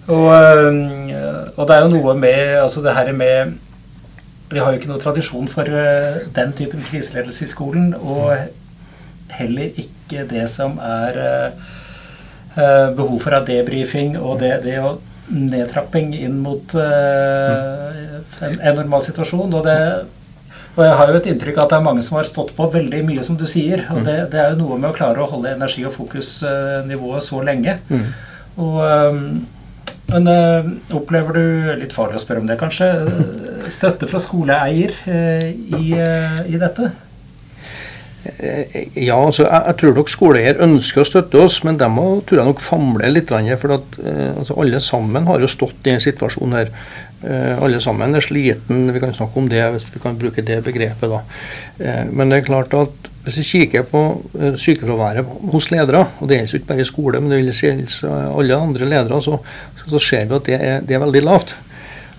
Og, 0.08 0.27
og 0.32 1.63
det 1.67 1.75
er 1.75 1.82
jo 1.84 1.88
noe 1.91 2.13
med 2.15 2.53
altså 2.62 2.79
det 2.79 2.94
her 2.96 3.10
med 3.12 3.58
Vi 4.48 4.62
har 4.62 4.72
jo 4.72 4.79
ikke 4.79 4.88
noe 4.88 5.01
tradisjon 5.01 5.50
for 5.51 5.67
den 5.67 6.53
typen 6.56 6.86
kriseledelse 6.88 7.44
i 7.44 7.50
skolen. 7.51 7.89
Og 8.00 8.32
heller 9.36 9.79
ikke 9.79 10.25
det 10.29 10.46
som 10.51 10.77
er 10.84 11.19
uh, 11.19 12.89
behov 12.96 13.19
for 13.24 13.38
av 13.38 13.48
debrifing 13.48 14.17
og 14.17 14.39
det, 14.43 14.53
det 14.65 14.77
å 14.81 14.98
nedtrapping 15.27 16.13
inn 16.15 16.38
mot 16.39 16.75
uh, 16.79 18.22
en, 18.39 18.55
en 18.62 18.77
normal 18.79 19.03
situasjon. 19.03 19.51
Og, 19.51 19.65
det, 19.65 19.75
og, 20.77 20.86
jeg 20.86 20.96
har 21.01 21.12
jo 21.12 21.19
et 21.19 21.29
inntrykk 21.34 21.60
av 21.60 21.65
at 21.65 21.74
det 21.74 21.81
er 21.81 21.89
mange 21.89 22.05
som 22.07 22.19
har 22.19 22.29
stått 22.29 22.55
på 22.55 22.69
veldig 22.74 23.03
mye, 23.10 23.25
som 23.27 23.39
du 23.39 23.46
sier. 23.50 23.84
Og 23.93 24.07
det, 24.07 24.17
det 24.34 24.41
er 24.43 24.53
jo 24.53 24.62
noe 24.63 24.79
med 24.79 24.91
å 24.91 24.96
klare 24.96 25.24
å 25.24 25.29
holde 25.34 25.51
energi- 25.57 25.86
og 25.88 25.96
fokusnivået 25.98 27.27
så 27.27 27.43
lenge. 27.43 27.79
Mm. 27.91 28.10
Og 28.63 28.81
men 30.07 30.24
opplever 30.96 31.36
du 31.36 31.74
litt 31.81 31.91
farlig 31.91 32.15
å 32.15 32.22
spørre 32.24 32.39
om 32.39 32.48
det, 32.48 32.55
kanskje? 32.62 32.88
Støtte 33.75 34.07
fra 34.07 34.22
skoleeier 34.24 34.93
i, 35.03 35.89
i, 35.91 36.55
dette? 36.55 36.93
Ja, 38.96 39.17
altså 39.17 39.46
jeg, 39.46 39.62
jeg, 39.67 39.75
tror 39.79 39.98
nok 39.98 40.12
skoleeier 40.12 40.62
ønsker 40.65 41.03
å 41.03 41.07
støtte 41.07 41.41
oss, 41.43 41.60
men 41.67 41.79
de 41.79 41.89
må 41.91 42.07
tror 42.27 42.41
jeg 42.41 42.50
nok 42.50 42.63
famle 42.65 43.12
litt. 43.12 43.34
For 43.62 43.75
at, 43.77 44.00
altså, 44.38 44.57
alle 44.62 44.81
sammen 44.84 45.27
har 45.29 45.43
jo 45.43 45.50
stått 45.51 45.88
i 45.88 45.93
en 45.96 46.03
situasjon 46.03 46.57
her. 46.57 46.72
Alle 47.63 47.79
sammen 47.81 48.13
er 48.13 48.22
sliten, 48.22 48.91
vi 48.93 49.01
kan 49.01 49.15
snakke 49.15 49.41
om 49.41 49.48
det 49.50 49.63
hvis 49.74 49.89
vi 49.93 50.01
kan 50.03 50.17
bruke 50.19 50.46
det 50.46 50.60
begrepet. 50.65 51.10
da. 51.13 51.22
Men 52.12 52.29
det 52.29 52.41
er 52.41 52.50
klart 52.50 52.75
at 52.77 53.12
hvis 53.27 53.41
vi 53.41 53.48
kikker 53.48 53.84
på 53.91 54.01
eh, 54.39 54.55
sykefraværet 54.55 55.27
hos 55.51 55.67
ledere, 55.74 56.05
og 56.19 56.29
det 56.29 56.39
gjelder 56.39 56.60
ikke 56.62 56.69
bare 56.69 56.84
i 56.84 56.88
skole, 56.88 57.19
men 57.19 57.34
det 57.34 57.39
gjelder 57.51 58.29
alle 58.31 58.60
andre 58.63 58.88
ledere, 58.88 59.19
så, 59.22 59.39
så 59.84 60.00
ser 60.00 60.29
vi 60.29 60.38
at 60.38 60.48
det 60.48 60.55
er, 60.55 60.86
det 60.88 60.96
er, 60.96 61.03
veldig 61.03 61.24
lavt. 61.25 61.55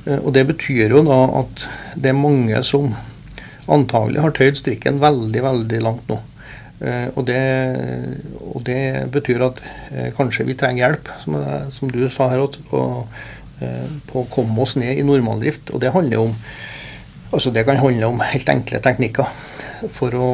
Eh, 0.04 0.18
og 0.18 0.34
Det 0.36 0.44
betyr 0.52 0.92
jo 0.92 1.04
da 1.06 1.20
at 1.40 1.64
det 1.96 2.12
er 2.12 2.18
mange 2.18 2.60
som 2.62 2.92
antagelig 3.74 4.24
har 4.24 4.34
tøyd 4.36 4.58
strikken 4.58 5.00
veldig, 5.02 5.42
veldig 5.44 5.80
langt 5.84 6.10
nå. 6.10 6.20
Eh, 6.78 7.08
og 7.14 7.26
det, 7.28 7.42
og 8.38 8.62
det 8.68 8.80
betyr 9.14 9.44
at 9.48 9.62
kanskje 10.16 10.46
vi 10.48 10.56
trenger 10.58 10.84
hjelp, 10.84 11.12
som, 11.24 11.38
som 11.74 11.92
du 11.92 12.04
sa 12.12 12.30
her, 12.32 12.44
på, 12.70 12.82
på 14.08 14.20
å 14.22 14.28
komme 14.30 14.62
oss 14.62 14.76
ned 14.78 15.00
i 15.00 15.06
normaldrift. 15.06 15.72
Og 15.74 15.82
det 15.82 15.94
handler 15.94 16.28
om 16.28 16.36
Altså 17.28 17.50
Det 17.52 17.66
kan 17.68 17.76
handle 17.76 18.06
om 18.08 18.22
helt 18.24 18.48
enkle 18.48 18.78
teknikker 18.80 19.26
for 19.92 20.14
å, 20.16 20.28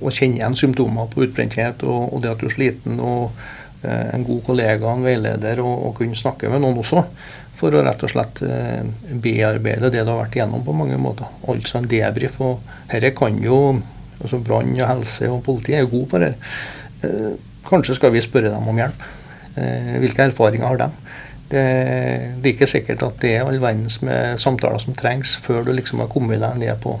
å 0.00 0.08
kjenne 0.08 0.38
igjen 0.38 0.56
symptomer 0.56 1.10
på 1.12 1.26
utbrenthet 1.26 1.82
og, 1.84 2.06
og, 2.08 2.22
det 2.24 2.30
at 2.32 2.40
du 2.40 2.46
er 2.48 2.54
sliten. 2.54 3.00
og 3.00 3.26
eh, 3.28 3.61
En 3.82 4.22
god 4.22 4.44
kollega, 4.46 4.92
en 4.92 5.02
veileder, 5.02 5.58
og, 5.64 5.86
og, 5.88 5.94
kunne 5.98 6.18
snakke 6.18 6.50
med 6.52 6.62
noen 6.62 6.78
også. 6.78 7.02
For 7.58 7.74
å 7.74 7.82
rett 7.82 8.02
og 8.02 8.10
slett 8.10 8.42
eh, 8.46 8.82
bearbeide 9.22 9.90
det 9.90 10.04
du 10.04 10.10
har 10.10 10.20
vært 10.24 10.36
igjennom 10.38 10.62
på 10.66 10.74
mange 10.74 10.98
måter. 10.98 11.26
Altså 11.50 11.78
en 11.78 11.88
debrief. 11.90 12.38
og 12.42 12.62
Dette 12.90 13.12
kan 13.18 13.38
jo 13.42 13.58
altså 14.22 14.38
Brann 14.42 14.72
og 14.76 14.88
helse 14.88 15.28
og 15.30 15.42
politi 15.46 15.74
er 15.74 15.84
jo 15.84 15.92
gode 15.96 16.10
på 16.12 16.22
det. 16.22 16.32
Eh, 17.06 17.34
kanskje 17.68 17.98
skal 17.98 18.14
vi 18.14 18.24
spørre 18.24 18.52
dem 18.52 18.68
om 18.68 18.78
hjelp. 18.78 19.06
Eh, 19.58 19.94
hvilke 20.02 20.28
erfaringer 20.30 20.66
har 20.66 20.80
de? 20.80 20.90
Det, 21.52 21.62
det, 22.40 22.48
er 22.48 22.52
ikke 22.54 22.70
sikkert 22.70 23.02
at 23.04 23.18
det 23.20 23.34
er 23.36 23.44
all 23.44 23.60
verdens 23.60 23.98
med 24.06 24.40
samtaler 24.40 24.80
som 24.80 24.96
trengs 24.96 25.34
før 25.44 25.66
du 25.66 25.74
liksom 25.76 26.00
har 26.00 26.08
kommet 26.12 26.40
deg 26.40 26.56
ned 26.62 26.78
på, 26.80 26.94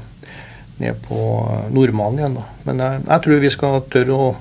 ned 0.82 0.98
på 1.06 1.20
normalen 1.72 2.20
igjen. 2.20 2.36
Da. 2.36 2.48
Men 2.68 2.82
jeg, 2.84 3.04
jeg, 3.06 3.24
tror 3.24 3.44
vi 3.46 3.52
skal 3.54 3.78
tørre 3.92 4.18
å 4.18 4.32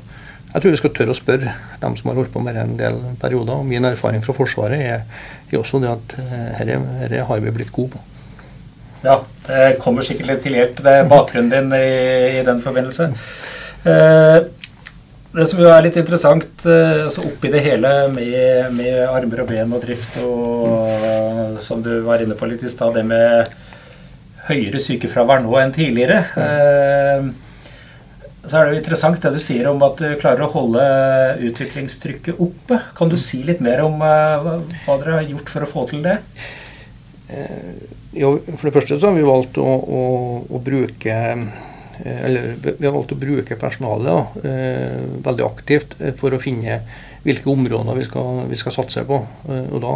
jeg 0.51 0.61
tror 0.61 0.73
vi 0.73 0.79
skal 0.81 0.93
tørre 0.95 1.13
å 1.15 1.17
spørre 1.17 1.55
dem 1.81 1.97
som 1.99 2.11
har 2.11 2.17
holdt 2.19 2.33
på 2.33 2.43
med 2.43 2.57
det 2.57 2.63
en 2.65 2.77
del 2.79 3.01
perioder. 3.21 3.59
og 3.59 3.67
Min 3.67 3.87
erfaring 3.87 4.23
fra 4.25 4.35
Forsvaret 4.35 4.79
er, 4.79 5.03
er 5.51 5.59
også 5.59 5.79
det 5.79 5.91
at 5.91 6.15
dette 6.59 7.25
har 7.27 7.43
vi 7.43 7.53
blitt 7.55 7.71
gode 7.71 7.95
på. 7.95 8.07
Ja, 9.01 9.21
det 9.47 9.79
kommer 9.81 10.05
sikkert 10.05 10.29
litt 10.29 10.43
til 10.45 10.57
hjelp. 10.59 10.81
Det 10.83 10.91
er 10.93 11.07
bakgrunnen 11.09 11.49
din 11.49 11.71
i, 11.73 12.41
i 12.41 12.43
den 12.45 12.59
forbindelse. 12.61 13.07
Eh, 13.89 14.37
det 15.31 15.47
som 15.47 15.61
jo 15.63 15.69
er 15.71 15.85
litt 15.85 15.97
interessant 15.97 16.65
eh, 16.69 17.05
altså 17.07 17.23
oppi 17.25 17.49
det 17.49 17.63
hele 17.65 17.89
med, 18.13 18.67
med, 18.75 18.97
armer 19.07 19.41
og 19.41 19.49
ben 19.49 19.73
og 19.73 19.81
drift 19.81 20.17
og 20.21 21.57
som 21.63 21.81
du 21.81 21.93
var 22.05 22.21
inne 22.21 22.37
på 22.37 22.49
litt 22.49 22.65
i 22.67 22.69
stad, 22.69 22.97
det 22.99 23.05
med 23.07 23.49
høyere 24.49 24.81
sykefravær 24.81 25.41
nå 25.41 25.55
enn 25.61 25.73
tidligere. 25.73 26.19
Eh, 26.35 27.31
så 28.41 28.57
er 28.57 28.65
det 28.65 28.73
jo 28.73 28.81
interessant 28.81 29.21
det 29.21 29.33
du 29.35 29.41
sier 29.43 29.69
om 29.69 29.83
at 29.85 30.01
du 30.01 30.07
klarer 30.21 30.47
å 30.47 30.51
holde 30.53 30.85
utviklingstrykket 31.49 32.41
oppe. 32.41 32.79
Kan 32.97 33.11
du 33.11 33.17
si 33.21 33.43
litt 33.45 33.61
mer 33.63 33.83
om 33.85 34.01
eh, 34.05 34.51
hva 34.85 34.99
dere 35.01 35.19
har 35.19 35.29
gjort 35.29 35.53
for 35.53 35.65
å 35.65 35.71
få 35.71 35.87
til 35.93 36.05
det? 36.05 36.19
Jo, 38.11 38.33
for 38.43 38.67
det 38.67 38.73
første 38.75 38.97
så 38.99 39.07
har 39.07 39.15
vi 39.15 39.23
valgt 39.23 39.55
å, 39.61 39.63
å, 39.65 40.01
å 40.51 40.59
bruke 40.59 41.13
Eh, 42.03 42.25
eller 42.25 42.55
vi 42.61 42.85
har 42.85 42.93
valgt 42.93 43.13
å 43.13 43.19
bruke 43.19 43.57
personalet 43.59 44.45
eh, 44.47 45.01
veldig 45.25 45.45
aktivt 45.45 45.97
eh, 45.99 46.15
for 46.17 46.33
å 46.33 46.41
finne 46.41 46.81
hvilke 47.25 47.51
områder 47.51 47.99
vi 47.99 48.05
skal, 48.07 48.45
vi 48.49 48.57
skal 48.57 48.73
satse 48.73 49.03
på. 49.05 49.19
Og 49.51 49.77
da, 49.83 49.95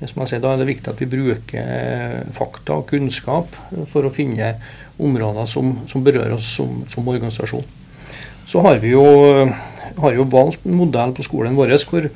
som 0.00 0.22
jeg 0.22 0.30
sier, 0.30 0.40
da 0.40 0.54
er 0.54 0.62
det 0.62 0.70
viktig 0.70 0.88
at 0.88 1.02
vi 1.02 1.10
bruker 1.12 2.22
fakta 2.32 2.78
og 2.80 2.86
kunnskap 2.88 3.58
for 3.90 4.08
å 4.08 4.12
finne 4.14 4.54
områder 4.98 5.48
som, 5.50 5.72
som 5.90 6.04
berører 6.04 6.36
oss 6.36 6.50
som, 6.58 6.82
som, 6.90 7.08
organisasjon. 7.08 7.64
Så 8.48 8.62
har 8.64 8.80
vi 8.82 8.94
jo, 8.94 9.04
har 9.98 10.14
jo, 10.16 10.28
valgt 10.30 10.66
en 10.66 10.78
modell 10.78 11.12
på 11.14 11.26
skolen 11.26 11.56
vår 11.58 11.74
hvor, 11.88 12.08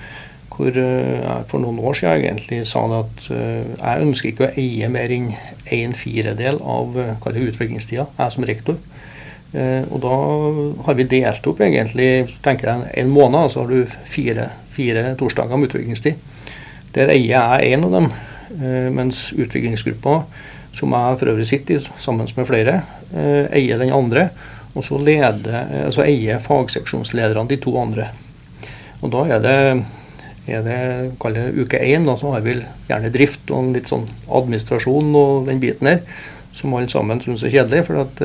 hvor 0.53 0.79
jeg 0.79 1.49
for 1.51 1.63
noen 1.63 1.81
år 1.81 1.99
siden 1.99 2.23
egentlig 2.23 2.63
sa 2.69 2.85
at 2.99 3.27
jeg 3.29 4.07
ønsker 4.07 4.31
ikke 4.31 4.49
å 4.49 4.55
eie 4.61 4.89
mer 4.93 5.13
enn 5.13 5.35
en 5.73 5.95
firedel 5.97 6.61
av 6.61 6.97
utviklingstida, 6.97 8.09
jeg 8.19 8.35
som 8.35 8.49
rektor. 8.49 8.81
Eh, 9.53 9.85
og 9.93 10.01
da 10.01 10.19
har 10.87 10.97
vi 10.97 11.09
delt 11.09 11.47
opp 11.49 11.61
egentlig 11.61 12.39
tenker 12.45 12.71
jeg, 12.71 12.93
en 13.03 13.13
måned, 13.13 13.53
så 13.53 13.63
har 13.63 13.73
du 13.73 13.97
fire, 14.09 14.49
fire 14.73 15.11
torsdager 15.21 15.61
med 15.61 15.69
utviklingstid. 15.69 16.17
Der 16.97 17.13
eier 17.13 17.59
jeg 17.61 17.75
en 17.75 17.85
av 17.89 17.97
dem, 17.99 18.09
eh, 18.57 18.89
mens 18.95 19.27
utviklingsgruppa, 19.37 20.23
som 20.73 20.95
jeg 20.97 21.19
for 21.21 21.33
øvrig 21.33 21.47
sitter 21.49 21.77
i 21.77 22.03
sammen 22.03 22.29
med 22.37 22.49
flere, 22.49 22.83
eh, 23.15 23.49
eier 23.59 23.81
den 23.81 23.93
andre. 23.93 24.31
Og 24.75 24.85
så, 24.87 24.97
leder, 24.97 25.91
så 25.93 26.05
eier 26.07 26.41
fagseksjonslederne 26.41 27.49
de 27.51 27.59
to 27.61 27.75
andre. 27.77 28.09
Og 29.03 29.11
da 29.13 29.25
er 29.35 29.43
det, 29.45 29.57
er 30.49 30.63
det 30.65 30.79
det 31.35 31.49
uke 31.61 31.77
én, 31.77 32.09
så 32.17 32.33
har 32.33 32.41
vi 32.41 32.55
gjerne 32.89 33.13
drift 33.13 33.51
og 33.53 33.75
litt 33.75 33.91
sånn 33.91 34.07
administrasjon 34.33 35.13
og 35.19 35.51
den 35.51 35.61
biten 35.61 35.91
her, 35.91 36.01
som 36.57 36.73
alle 36.73 36.89
sammen 36.89 37.21
syns 37.21 37.45
er 37.45 37.53
kjedelig. 37.53 37.85
for 37.85 38.01
at 38.07 38.23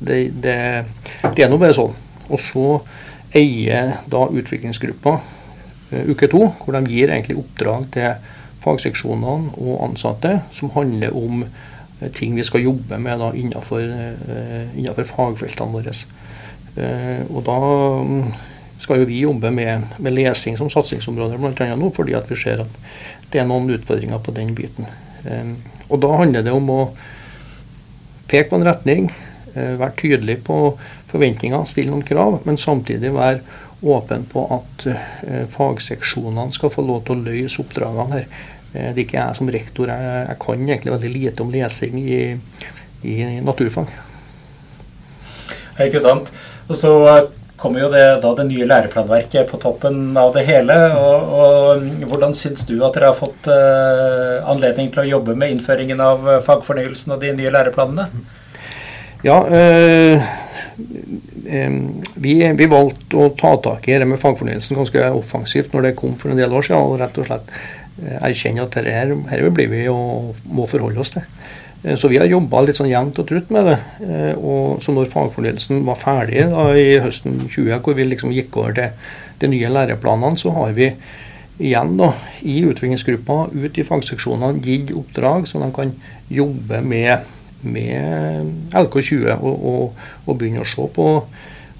det, 0.00 0.18
det, 0.42 0.58
det 1.36 1.44
er 1.44 1.48
nå 1.48 1.56
bare 1.60 1.76
sånn. 1.76 1.96
Og 2.28 2.40
så 2.40 2.66
eier 3.36 3.96
da 4.10 4.26
utviklingsgruppa 4.28 5.16
uke 5.90 6.28
to, 6.30 6.44
hvor 6.60 6.76
de 6.76 6.92
gir 6.92 7.10
egentlig 7.10 7.38
oppdrag 7.40 7.88
til 7.94 8.12
fagseksjonene 8.64 9.54
og 9.60 9.84
ansatte 9.88 10.40
som 10.54 10.72
handler 10.74 11.16
om 11.16 11.44
uh, 11.44 12.08
ting 12.16 12.36
vi 12.36 12.46
skal 12.46 12.64
jobbe 12.64 12.98
med 13.02 13.20
da 13.22 13.30
innenfor, 13.36 13.84
uh, 13.84 14.70
innenfor 14.76 15.08
fagfeltene 15.10 15.74
våre. 15.74 15.94
og 17.28 17.40
da 17.44 17.56
um, 18.00 18.28
skal 18.78 19.00
jo 19.00 19.08
vi 19.08 19.24
jobbe 19.24 19.50
med, 19.50 19.96
med 19.98 20.14
lesing 20.14 20.56
som 20.56 20.70
satsingsområde 20.70 21.36
bl.a. 21.36 21.74
nå, 21.76 21.90
fordi 21.92 22.14
at 22.16 22.30
vi 22.30 22.38
ser 22.38 22.62
at 22.62 22.76
det 23.32 23.42
er 23.42 23.48
noen 23.48 23.68
utfordringer 23.74 24.22
på 24.22 24.32
den 24.32 24.54
biten. 24.54 24.86
og 25.88 25.98
da 26.00 26.14
handler 26.16 26.46
det 26.46 26.52
om 26.54 26.70
å 26.70 26.78
peke 28.30 28.48
på 28.50 28.56
en 28.56 28.64
retning, 28.64 29.10
Eh, 29.54 29.78
være 29.78 29.96
tydelig 29.98 30.36
på 30.46 30.56
forventninger, 31.10 31.64
stille 31.66 31.90
noen 31.90 32.06
krav, 32.06 32.38
men 32.46 32.58
samtidig 32.60 33.10
være 33.16 33.40
åpen 33.82 34.26
på 34.28 34.44
at 34.58 34.86
eh, 34.90 35.46
fagseksjonene 35.50 36.52
skal 36.52 36.72
få 36.72 36.84
lov 36.84 37.04
til 37.06 37.16
å 37.16 37.24
løse 37.30 37.62
oppdragene 37.62 38.18
her. 38.18 38.28
Eh, 38.74 38.92
det 38.92 38.96
er 38.96 39.02
ikke 39.06 39.18
jeg 39.18 39.40
som 39.40 39.50
rektor. 39.52 39.90
Jeg, 39.92 40.22
jeg 40.28 40.38
kan 40.44 40.68
egentlig 40.68 40.94
veldig 40.96 41.12
lite 41.16 41.44
om 41.44 41.52
lesing 41.54 41.98
i, 42.00 42.22
i 43.08 43.18
naturfag. 43.44 43.92
Ikke 45.80 46.02
sant. 46.02 46.28
Og 46.68 46.76
så 46.76 46.92
kommer 47.60 47.82
jo 47.82 47.90
det, 47.92 48.04
da 48.22 48.32
det 48.36 48.46
nye 48.48 48.66
læreplanverket 48.68 49.48
på 49.50 49.60
toppen 49.60 50.16
av 50.16 50.32
det 50.36 50.46
hele. 50.48 50.76
Og, 50.96 51.32
og 51.40 52.04
Hvordan 52.08 52.36
syns 52.36 52.64
du 52.68 52.78
at 52.86 52.96
dere 52.96 53.10
har 53.12 53.18
fått 53.18 53.48
uh, 53.52 54.40
anledning 54.48 54.88
til 54.92 55.02
å 55.04 55.08
jobbe 55.10 55.36
med 55.36 55.56
innføringen 55.56 56.00
av 56.04 56.28
fagfornyelsen 56.46 57.16
og 57.16 57.24
de 57.24 57.34
nye 57.36 57.52
læreplanene? 57.52 58.08
Ja, 59.26 59.42
eh, 59.52 60.22
vi, 61.44 62.34
vi, 62.56 62.66
valgte 62.70 63.16
å 63.16 63.30
ta 63.38 63.54
tak 63.62 63.88
i 63.88 63.98
det 64.00 64.08
med 64.08 64.20
fagfornyelsen 64.20 64.76
ganske 64.78 65.06
offensivt 65.16 65.74
når 65.74 65.88
det 65.88 65.96
kom 65.98 66.16
for 66.20 66.32
en 66.32 66.40
del 66.40 66.52
år 66.52 66.66
siden, 66.66 66.84
og 66.84 67.00
rett 67.00 67.20
og 67.20 67.28
slett 67.28 67.52
eh, 67.54 68.18
erkjenne 68.28 68.66
at 68.66 68.76
dette 68.76 68.94
her, 68.94 69.14
her 69.30 69.46
blir 69.54 69.70
vi 69.72 69.86
og 69.92 70.36
må 70.50 70.68
forholde 70.70 71.00
oss 71.00 71.14
til. 71.16 71.24
Eh, 71.84 71.96
så 71.96 72.10
vi 72.12 72.20
har 72.20 72.28
jobba 72.28 72.64
litt 72.64 72.78
sånn 72.78 72.90
jevnt 72.90 73.18
og 73.22 73.28
trutt 73.30 73.50
med 73.54 73.70
det. 73.70 73.78
Eh, 74.04 74.34
og 74.36 74.84
så 74.84 74.94
når 74.94 75.10
fagfornyelsen 75.12 75.82
var 75.88 75.98
ferdig 76.00 76.46
da, 76.52 76.68
i 76.76 77.00
høsten 77.04 77.42
20, 77.46 77.80
hvor 77.80 77.96
vi 77.98 78.08
liksom 78.08 78.34
gikk 78.36 78.60
over 78.60 78.76
til 78.76 79.10
de 79.40 79.52
nye 79.54 79.72
læreplanene, 79.72 80.40
så 80.40 80.52
har 80.56 80.76
vi 80.76 80.92
igjen 81.60 81.96
da, 81.98 82.14
i 82.46 82.62
utviklingsgruppa, 82.68 83.42
ut 83.52 83.78
i 83.78 83.84
fagseksjonene, 83.84 84.62
gitt 84.64 84.94
oppdrag, 84.96 85.48
så 85.48 85.60
de 85.60 85.68
kan 85.76 85.92
jobbe 86.32 86.80
med, 86.84 87.28
med 87.62 88.74
LK20 88.76 89.32
og, 89.36 89.64
og, 89.72 90.04
og, 90.26 90.36
begynne 90.36 90.64
å 90.64 90.68
se 90.68 90.86
på 90.94 91.08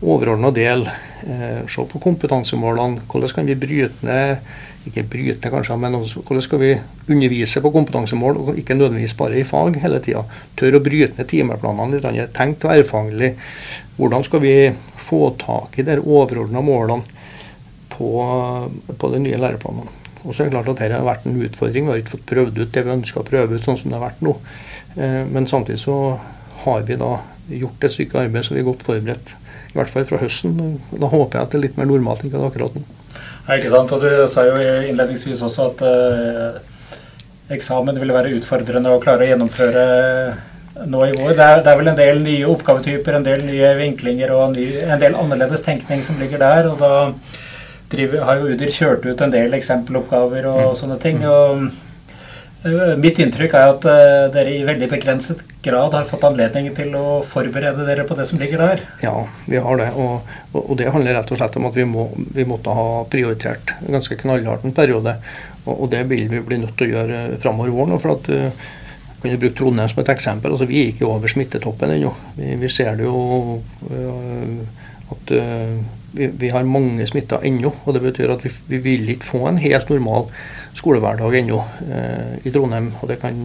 overordna 0.00 0.50
del. 0.54 0.86
Eh, 1.26 1.62
se 1.68 1.84
på 1.88 2.02
kompetansemålene. 2.02 3.06
Hvordan 3.10 3.36
kan 3.36 3.48
vi 3.48 3.58
bryte 3.60 4.06
ned 4.06 4.50
ikke 4.88 5.04
bryte 5.12 5.50
kanskje, 5.52 5.76
men 5.76 5.94
også, 5.98 6.22
hvordan 6.24 6.44
skal 6.44 6.60
vi 6.62 6.70
undervise 7.12 7.60
på 7.60 7.72
kompetansemål, 7.74 8.38
og 8.40 8.58
ikke 8.58 8.74
nødvendigvis 8.78 9.14
bare 9.18 9.40
i 9.40 9.44
fag 9.44 9.76
hele 9.82 10.00
tida. 10.00 10.22
Tør 10.56 10.78
å 10.78 10.82
bryte 10.84 11.18
ned 11.18 11.28
timeplanene 11.28 11.98
litt. 11.98 12.32
Tenk 12.36 12.62
tverrfaglig. 12.62 13.34
Hvordan 13.98 14.24
skal 14.24 14.44
vi 14.44 14.54
få 14.96 15.34
tak 15.40 15.76
i 15.78 15.84
de 15.84 15.98
overordna 16.00 16.64
målene 16.64 17.04
på, 17.92 18.10
på 18.96 19.12
de 19.12 19.22
nye 19.26 19.40
læreplanene? 19.42 19.98
Og 20.24 20.32
så 20.32 20.42
er 20.42 20.48
det 20.48 20.56
klart 20.56 20.68
at 20.72 20.80
Dette 20.80 20.96
har 20.96 21.04
vært 21.04 21.28
en 21.28 21.38
utfordring. 21.44 21.86
Vi 21.86 21.92
har 21.92 22.00
ikke 22.00 22.16
fått 22.16 22.28
prøvd 22.32 22.60
ut 22.60 22.72
det 22.72 22.84
vi 22.86 22.96
ønsker 22.96 23.20
å 23.20 23.28
prøve 23.28 23.56
ut, 23.56 23.64
sånn 23.64 23.78
som 23.80 23.92
det 23.92 24.00
har 24.00 24.08
vært 24.08 24.24
nå. 24.24 24.34
Eh, 24.96 25.26
men 25.26 25.46
samtidig 25.46 25.80
så 25.80 26.20
har 26.64 26.82
vi 26.82 26.96
da 27.00 27.18
gjort 27.50 27.84
et 27.84 27.94
stykke 27.94 28.24
arbeid 28.24 28.46
så 28.46 28.54
vi 28.54 28.62
er 28.62 28.68
godt 28.68 28.84
forberedt. 28.86 29.34
I 29.70 29.78
hvert 29.78 29.92
fall 29.92 30.06
fra 30.08 30.20
høsten. 30.22 30.56
Da 30.90 31.10
håper 31.10 31.38
jeg 31.38 31.46
at 31.46 31.52
det 31.52 31.58
er 31.60 31.66
litt 31.68 31.78
mer 31.78 31.90
normalt 31.90 32.24
enn 32.24 32.32
det 32.32 32.40
er 32.40 32.48
akkurat 32.48 32.76
nå. 32.76 32.84
Ja, 33.46 33.56
ikke 33.56 33.72
sant? 33.72 33.92
Og 33.94 34.02
Du 34.02 34.26
sa 34.30 34.46
jo 34.46 34.58
innledningsvis 34.60 35.42
også 35.46 35.70
at 35.72 35.84
eh, 35.86 36.60
eksamen 37.56 37.98
ville 37.98 38.14
være 38.14 38.36
utfordrende 38.38 38.92
å 38.94 39.02
klare 39.02 39.26
å 39.26 39.30
gjennomføre 39.30 39.84
nå 40.90 41.04
i 41.06 41.14
vår. 41.16 41.34
Det 41.36 41.46
er, 41.46 41.62
det 41.64 41.72
er, 41.72 41.78
vel 41.80 41.92
en 41.92 41.98
del 41.98 42.22
nye 42.24 42.48
oppgavetyper, 42.50 43.16
en 43.16 43.26
del 43.26 43.44
nye 43.46 43.74
vinklinger 43.78 44.32
og 44.34 44.48
en, 44.48 44.58
ny, 44.58 44.66
en 44.86 45.02
del 45.02 45.18
annerledes 45.18 45.64
tenkning 45.66 46.04
som 46.06 46.20
ligger 46.22 46.42
der. 46.42 46.70
og 46.70 46.78
da 46.82 46.92
driver, 47.90 48.22
har 48.28 48.38
jo 48.38 48.54
Udir 48.54 48.70
kjørt 48.70 49.06
ut 49.06 49.22
en 49.24 49.32
del 49.34 49.54
eksempeloppgaver 49.58 50.46
og 50.46 50.66
mm. 50.70 50.76
sånne 50.78 50.98
ting. 51.02 51.24
og 51.26 51.70
Eh, 51.70 51.89
mitt 53.00 53.16
inntrykk 53.22 53.54
er 53.56 53.70
at 53.72 53.84
uh, 53.88 54.26
dere 54.34 54.50
i 54.52 54.64
veldig 54.68 54.90
begrenset 54.90 55.40
grad 55.64 55.94
har 55.96 56.08
fått 56.08 56.26
anledning 56.28 56.68
til 56.76 56.92
å 56.96 57.20
forberede 57.24 57.86
dere 57.88 58.04
på 58.08 58.16
det 58.18 58.26
som 58.28 58.40
ligger 58.40 58.60
der. 58.60 58.82
Ja, 59.00 59.14
vi 59.48 59.62
har 59.64 59.80
det. 59.80 59.88
Og, 59.96 60.28
og 60.52 60.74
det 60.76 60.90
handler 60.92 61.16
rett 61.16 61.32
og 61.32 61.40
slett 61.40 61.56
om 61.56 61.70
at 61.70 61.78
vi, 61.78 61.86
må, 61.88 62.10
vi 62.36 62.44
måtte 62.48 62.74
ha 62.76 63.06
prioritert 63.08 63.72
ganske 63.86 64.18
knallhardt 64.20 64.68
en 64.68 64.76
periode. 64.76 65.16
Og, 65.64 65.72
og, 65.72 65.86
det 65.92 66.04
vil 66.12 66.28
vi 66.28 66.42
bli 66.44 66.60
nødt 66.60 66.76
til 66.76 66.90
å 66.90 66.98
gjøre 66.98 67.40
framover 67.40 67.72
våren. 67.72 67.96
For 68.02 68.18
at, 68.18 68.28
kan 69.20 69.34
jo 69.34 69.40
bruke 69.40 69.56
Trondheim 69.56 69.88
som 69.92 70.04
et 70.04 70.12
eksempel. 70.12 70.52
altså 70.52 70.68
Vi 70.68 70.82
er 70.82 70.92
ikke 70.92 71.08
over 71.08 71.32
smittetoppen 71.32 71.96
ennå. 71.96 72.12
Vi, 72.36 72.54
vi, 72.60 72.72
ser 72.72 73.00
det 73.00 73.08
jo 73.08 73.24
at 75.16 75.32
vi, 76.12 76.28
vi, 76.28 76.48
har 76.52 76.68
mange 76.68 77.08
smitta 77.08 77.40
ennå. 77.44 77.72
Og 77.84 77.96
det 77.96 78.04
betyr 78.04 78.36
at 78.36 78.44
vi, 78.44 78.52
vi 78.68 78.84
vil 78.84 79.12
ikke 79.16 79.32
få 79.32 79.46
en 79.48 79.60
helt 79.64 79.92
normal 79.92 80.28
skolehverdag 80.74 81.36
ennå 81.38 81.60
eh, 81.90 82.46
i 82.46 82.52
Trondheim. 82.52 82.92
og 83.00 83.08
det 83.08 83.20
kan, 83.20 83.36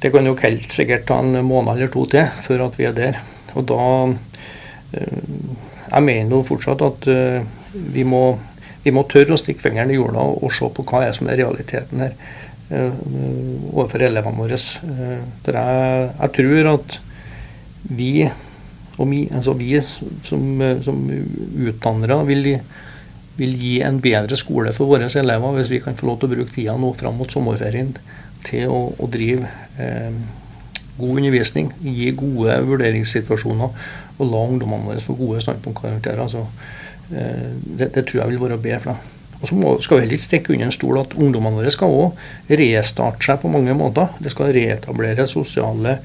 det 0.00 0.10
kan 0.12 0.26
jo 0.26 0.36
helt 0.40 0.72
sikkert 0.72 1.06
ta 1.08 1.20
en 1.22 1.38
måned 1.44 1.74
eller 1.74 1.92
to 1.92 2.06
til 2.10 2.28
før 2.44 2.66
at 2.68 2.78
vi 2.78 2.88
er 2.88 2.96
der. 2.96 3.20
Og 3.54 3.66
da 3.70 3.82
eh, 4.98 5.20
Jeg 5.94 6.02
mener 6.02 6.32
jo 6.32 6.46
fortsatt 6.46 6.82
at 6.82 7.06
eh, 7.12 7.44
vi, 7.72 8.02
må, 8.04 8.38
vi, 8.82 8.90
må, 8.90 9.04
tørre 9.08 9.36
å 9.36 9.40
stikke 9.40 9.68
fingeren 9.68 9.92
i 9.92 9.98
jorda 9.98 10.22
og, 10.22 10.42
og 10.44 10.54
se 10.54 10.70
på 10.74 10.84
hva 10.88 11.04
er 11.04 11.14
som 11.16 11.28
er 11.28 11.40
realiteten 11.42 12.06
her 12.06 12.16
overfor 12.74 14.02
elevene 14.02 14.40
våre. 14.40 14.56
Der 15.44 15.58
jeg, 15.58 16.06
jeg 16.16 16.30
tror 16.38 16.68
at 16.70 16.94
vi, 17.84 18.08
og 18.96 19.10
vi, 19.10 19.18
altså 19.28 19.52
vi 19.58 19.76
som, 19.84 20.64
som 20.82 21.02
utdannere 21.12 22.16
vil 22.26 22.48
vil 23.38 23.56
gi 23.58 23.74
en 23.82 23.98
bedre 24.02 24.36
skole 24.38 24.72
for 24.76 24.90
våre 24.90 25.08
elever 25.08 25.58
hvis 25.58 25.72
vi 25.72 25.82
kan 25.82 25.96
få 25.98 26.06
lov 26.10 26.20
til 26.20 26.30
å 26.30 26.36
bruke 26.36 26.54
tida 26.54 26.76
nå 26.78 26.92
fram 26.98 27.18
mot 27.18 27.30
sommerferien 27.30 27.94
til 28.44 28.70
å, 28.70 28.80
å 29.00 29.08
drive 29.10 29.48
eh, 29.80 30.12
god 30.98 31.18
undervisning, 31.18 31.72
gi 31.82 32.12
gode 32.14 32.60
vurderingssituasjoner 32.68 33.88
og 34.14 34.28
la 34.30 34.44
ungdommene 34.46 34.86
våre 34.90 35.02
få 35.02 35.16
gode 35.18 35.42
standpunktkarakterer. 35.42 36.22
Altså, 36.22 36.44
eh, 37.10 37.50
det, 37.64 37.90
det, 37.96 38.04
tror 38.04 38.22
jeg 38.22 38.34
vil 38.34 38.44
være 38.44 38.60
bedre 38.62 38.84
for 38.84 38.92
dem. 38.92 39.10
Og 39.40 39.48
så 39.50 39.56
må, 39.58 39.72
skal 39.82 39.98
vi 39.98 40.04
heller 40.04 40.16
ikke 40.16 40.24
stikke 40.24 40.54
under 40.54 40.68
en 40.68 40.76
stol 40.76 41.00
at 41.00 41.16
ungdommene 41.20 41.58
våre 41.58 41.72
skal 41.74 41.90
også 41.92 42.54
restarte 42.60 43.26
seg 43.26 43.42
på 43.42 43.50
mange 43.52 43.74
måter. 43.76 44.14
Det 44.22 44.32
skal 44.32 44.54
reetablere 44.54 45.26
sosiale 45.28 45.98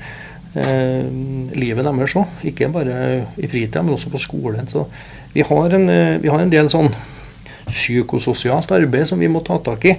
eh, 0.57 1.05
livet 1.53 1.85
deres 1.85 2.17
òg. 2.19 2.41
Ikke 2.49 2.71
bare 2.73 2.97
i 3.37 3.47
fritida, 3.47 3.85
men 3.85 3.95
også 3.95 4.11
på 4.11 4.21
skolen. 4.25 4.67
Så 4.67 4.87
vi 5.35 5.45
har 5.45 5.77
en, 5.77 5.87
eh, 5.93 6.17
vi 6.19 6.33
har 6.33 6.41
en 6.41 6.51
del 6.51 6.71
sånn 6.73 6.89
psykososialt 7.71 8.71
arbeid 8.75 9.07
som 9.09 9.21
vi 9.21 9.29
må 9.31 9.41
ta 9.45 9.59
tak 9.63 9.87
i. 9.89 9.95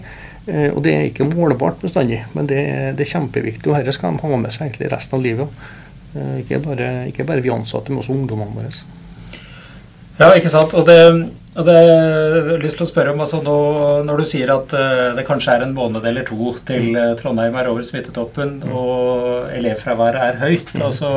Eh, 0.46 0.70
og 0.72 0.83
det 0.85 0.94
er 0.94 1.09
ikke 1.09 1.28
målbart 1.28 1.83
bestandig, 1.83 2.22
men 2.37 2.48
det, 2.48 2.62
det 2.98 3.04
er 3.04 3.12
kjempeviktig. 3.12 3.68
Og 3.70 3.76
dette 3.78 3.94
skal 3.96 4.16
de 4.16 4.24
ha 4.24 4.40
med 4.40 4.54
seg 4.54 4.68
egentlig 4.68 4.92
resten 4.92 5.18
av 5.18 5.26
livet. 5.26 5.61
Eh, 6.14 6.40
ikke 6.42 6.62
bare, 6.64 6.88
ikke 7.11 7.26
bare 7.28 7.44
vi 7.44 7.52
ansatte, 7.54 7.92
men 7.92 8.02
også 8.02 8.16
ungdommene 8.16 8.56
våre. 8.56 8.72
Ja, 10.20 10.33
ikke 10.37 10.52
sant. 10.52 10.74
Og 10.76 10.85
det, 10.88 10.98
og 11.54 11.68
det 11.68 11.76
jeg 11.76 12.48
har 12.48 12.64
lyst 12.64 12.80
til 12.80 12.87
å 12.87 12.90
spørre 12.90 13.14
om, 13.14 13.22
altså 13.24 13.40
nå, 13.44 13.59
Når 14.09 14.20
du 14.20 14.26
sier 14.28 14.52
at 14.52 14.74
uh, 14.76 15.12
det 15.16 15.24
kanskje 15.28 15.54
er 15.56 15.64
en 15.64 15.76
måned 15.76 16.04
eller 16.06 16.26
to 16.28 16.52
til 16.68 16.92
Trondheim 17.18 17.56
er 17.56 17.70
over 17.70 17.87
smittetoppen 17.87 18.59
mm. 18.61 18.74
og 18.76 19.48
elevfraværet 19.56 20.26
er 20.26 20.38
høyt 20.44 20.74
mm. 20.76 20.85
altså 20.87 21.11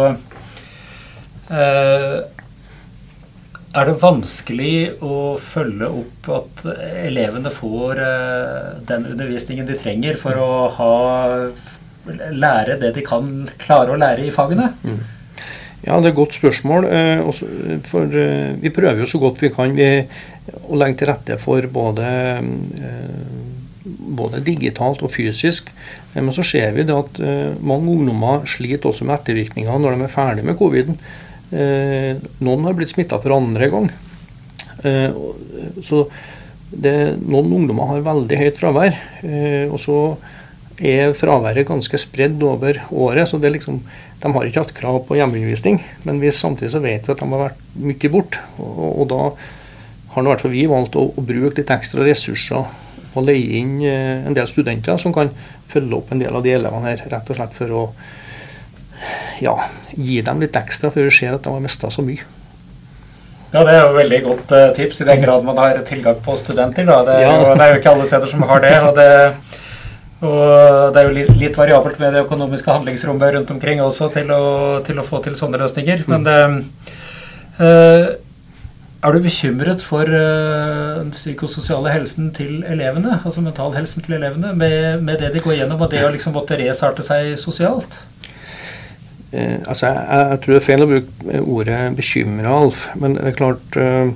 uh, 1.51 2.15
er 3.73 3.89
det 3.89 4.01
vanskelig 4.01 4.75
å 5.01 5.35
følge 5.41 5.89
opp 5.89 6.29
at 6.35 6.65
elevene 7.07 7.51
får 7.53 8.01
eh, 8.03 8.67
den 8.89 9.07
undervisningen 9.13 9.67
de 9.69 9.77
trenger 9.79 10.19
for 10.21 10.37
å 10.37 10.51
ha, 10.77 10.91
lære 12.29 12.77
det 12.81 12.93
de 12.97 13.05
kan 13.05 13.31
klare 13.61 13.95
å 13.95 13.99
lære 13.99 14.27
i 14.27 14.33
fagene? 14.33 14.69
Mm. 14.85 15.01
Ja, 15.83 15.97
det 15.97 16.11
er 16.11 16.11
et 16.13 16.19
godt 16.19 16.37
spørsmål. 16.37 16.85
Eh, 16.85 17.25
for 17.89 18.19
eh, 18.21 18.53
vi 18.61 18.73
prøver 18.75 19.03
jo 19.03 19.09
så 19.09 19.23
godt 19.23 19.41
vi 19.43 19.51
kan 19.55 19.73
vi, 19.75 19.89
å 20.69 20.77
legge 20.77 21.01
til 21.01 21.09
rette 21.09 21.39
for 21.41 21.65
både, 21.73 22.05
både 24.21 24.43
digitalt 24.45 25.01
og 25.01 25.15
fysisk. 25.15 25.73
Men 26.13 26.29
så 26.35 26.45
ser 26.45 26.77
vi 26.77 26.85
at 26.93 27.19
mange 27.63 27.89
ungdommer 27.95 28.43
sliter 28.45 28.91
også 28.91 29.07
med 29.07 29.17
ettervirkninger 29.17 29.79
når 29.81 29.95
de 29.95 30.05
er 30.05 30.13
ferdig 30.13 30.45
med 30.45 30.59
covid. 30.59 30.91
Eh, 31.53 32.17
noen 32.41 32.65
har 32.65 32.73
blitt 32.77 32.93
smitta 32.93 33.19
for 33.21 33.35
andre 33.35 33.69
gang. 33.69 33.89
Eh, 34.83 35.13
så 35.85 36.05
det, 36.73 36.93
noen 37.21 37.51
ungdommer 37.59 37.91
har 37.91 38.05
veldig 38.07 38.39
høyt 38.39 38.61
fravær. 38.61 38.97
Eh, 39.21 39.65
og 39.69 39.77
så 39.81 39.97
er 40.81 41.13
fraværet 41.13 41.67
ganske 41.69 41.99
spredd 42.01 42.41
over 42.43 42.81
året. 42.89 43.29
så 43.29 43.37
liksom, 43.37 43.81
De 44.19 44.31
har 44.33 44.45
ikke 44.45 44.63
hatt 44.63 44.73
krav 44.73 45.03
på 45.07 45.19
hjemmeundervisning, 45.19 45.81
men 46.03 46.19
vi, 46.19 46.31
samtidig 46.31 46.71
så 46.71 46.81
vet 46.81 47.05
vi 47.05 47.13
at 47.13 47.19
de 47.19 47.29
har 47.29 47.43
vært 47.49 47.61
mye 47.75 48.09
borte. 48.09 48.41
Og, 48.57 49.01
og, 49.01 49.07
da 49.11 49.21
har 50.15 50.23
i 50.23 50.31
hvert 50.31 50.41
fall 50.41 50.55
vi 50.55 50.65
valgt 50.69 50.97
å, 50.97 51.05
å, 51.13 51.21
bruke 51.21 51.59
litt 51.61 51.73
ekstra 51.73 52.05
ressurser 52.05 52.65
og 53.13 53.27
leie 53.27 53.59
inn 53.59 53.75
en 53.85 54.33
del 54.33 54.47
studenter 54.49 54.97
som 54.97 55.13
kan 55.13 55.29
følge 55.69 55.99
opp 55.99 56.09
en 56.11 56.21
del 56.21 56.33
av 56.33 56.41
de 56.41 56.53
elevene 56.55 56.89
her, 56.89 57.03
rett 57.11 57.29
og 57.29 57.37
slett 57.37 57.53
for 57.53 57.73
å 57.77 57.83
ja, 59.41 59.57
gi 59.95 60.21
dem 60.25 60.41
litt 60.43 60.55
ekstra 60.59 60.91
før 60.93 61.09
du 61.09 61.15
ser 61.15 61.37
at 61.37 61.45
de 61.45 61.53
har 61.53 61.63
mista 61.63 61.89
så 61.93 62.05
mye. 62.05 62.25
Ja, 63.53 63.61
Det 63.61 63.73
er 63.73 63.83
jo 63.83 63.97
veldig 63.97 64.21
godt 64.25 64.53
uh, 64.57 64.69
tips, 64.73 65.01
i 65.03 65.07
den 65.09 65.21
grad 65.21 65.43
man 65.45 65.59
har 65.61 65.77
tilgang 65.85 66.17
på 66.25 66.35
studenter. 66.39 66.87
Da. 66.89 67.03
Det, 67.05 67.17
er 67.19 67.27
ja. 67.27 67.35
jo, 67.37 67.51
det 67.53 67.65
er 67.65 67.75
jo 67.75 67.81
ikke 67.81 67.91
alle 67.91 68.07
steder 68.09 68.31
som 68.31 68.45
har 68.49 68.63
det. 68.63 68.73
Og 68.81 68.95
det, 68.97 69.09
og 70.23 70.93
det 70.95 71.01
er 71.01 71.07
jo 71.07 71.15
litt, 71.19 71.31
litt 71.37 71.59
variabelt 71.59 72.01
med 72.01 72.15
det 72.15 72.23
økonomiske 72.25 72.71
handlingsrommet 72.71 73.35
rundt 73.35 73.53
omkring 73.53 73.83
også 73.83 74.09
til 74.15 74.33
å, 74.33 74.43
til 74.87 74.97
å 74.97 75.05
få 75.05 75.21
til 75.21 75.37
sånne 75.37 75.61
løsninger. 75.61 76.05
Men 76.09 76.25
det, 76.25 76.37
uh, 77.61 78.13
er 79.03 79.11
du 79.11 79.19
bekymret 79.19 79.83
for 79.83 80.07
uh, 80.07 81.01
den 81.01 81.11
psykososiale 81.13 81.91
helsen 81.91 82.31
til 82.33 82.63
elevene, 82.63 83.19
altså 83.19 83.43
mentalhelsen 83.43 84.01
til 84.05 84.15
elevene, 84.17 84.55
med, 84.55 85.03
med, 85.03 85.19
det 85.19 85.33
de 85.35 85.43
går 85.43 85.59
gjennom, 85.59 85.83
og 85.83 85.91
det 85.91 86.01
å 86.07 86.11
liksom 86.13 86.33
måtte 86.33 86.57
restarte 86.57 87.05
seg 87.05 87.35
sosialt? 87.37 87.99
Eh, 89.33 89.57
altså 89.65 89.89
jeg, 89.89 90.05
jeg, 90.13 90.39
tror 90.43 90.53
det 90.53 90.61
er 90.61 90.65
feil 90.67 90.85
å 90.85 90.89
bruke 90.91 91.41
ordet 91.41 91.81
'bekymra', 91.97 92.55
Alf. 92.61 92.87
Men 92.95 93.17
det 93.17 93.27
er 93.31 93.37
klart 93.37 93.77
eh, 93.81 94.13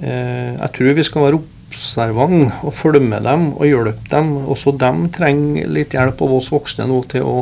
eh, 0.00 0.52
Jeg 0.56 0.70
tror 0.76 0.96
vi 0.96 1.06
skal 1.06 1.26
være 1.26 1.40
observant 1.68 2.64
og 2.64 2.74
følge 2.74 3.04
med 3.04 3.26
dem 3.28 3.50
og 3.52 3.66
hjelpe 3.68 4.08
dem. 4.10 4.36
Også 4.48 4.72
dem 4.80 5.08
trenger 5.12 5.68
litt 5.68 5.96
hjelp 5.96 6.22
av 6.24 6.38
oss 6.38 6.48
voksne 6.52 6.88
nå 6.88 7.02
til 7.12 7.28
å 7.28 7.36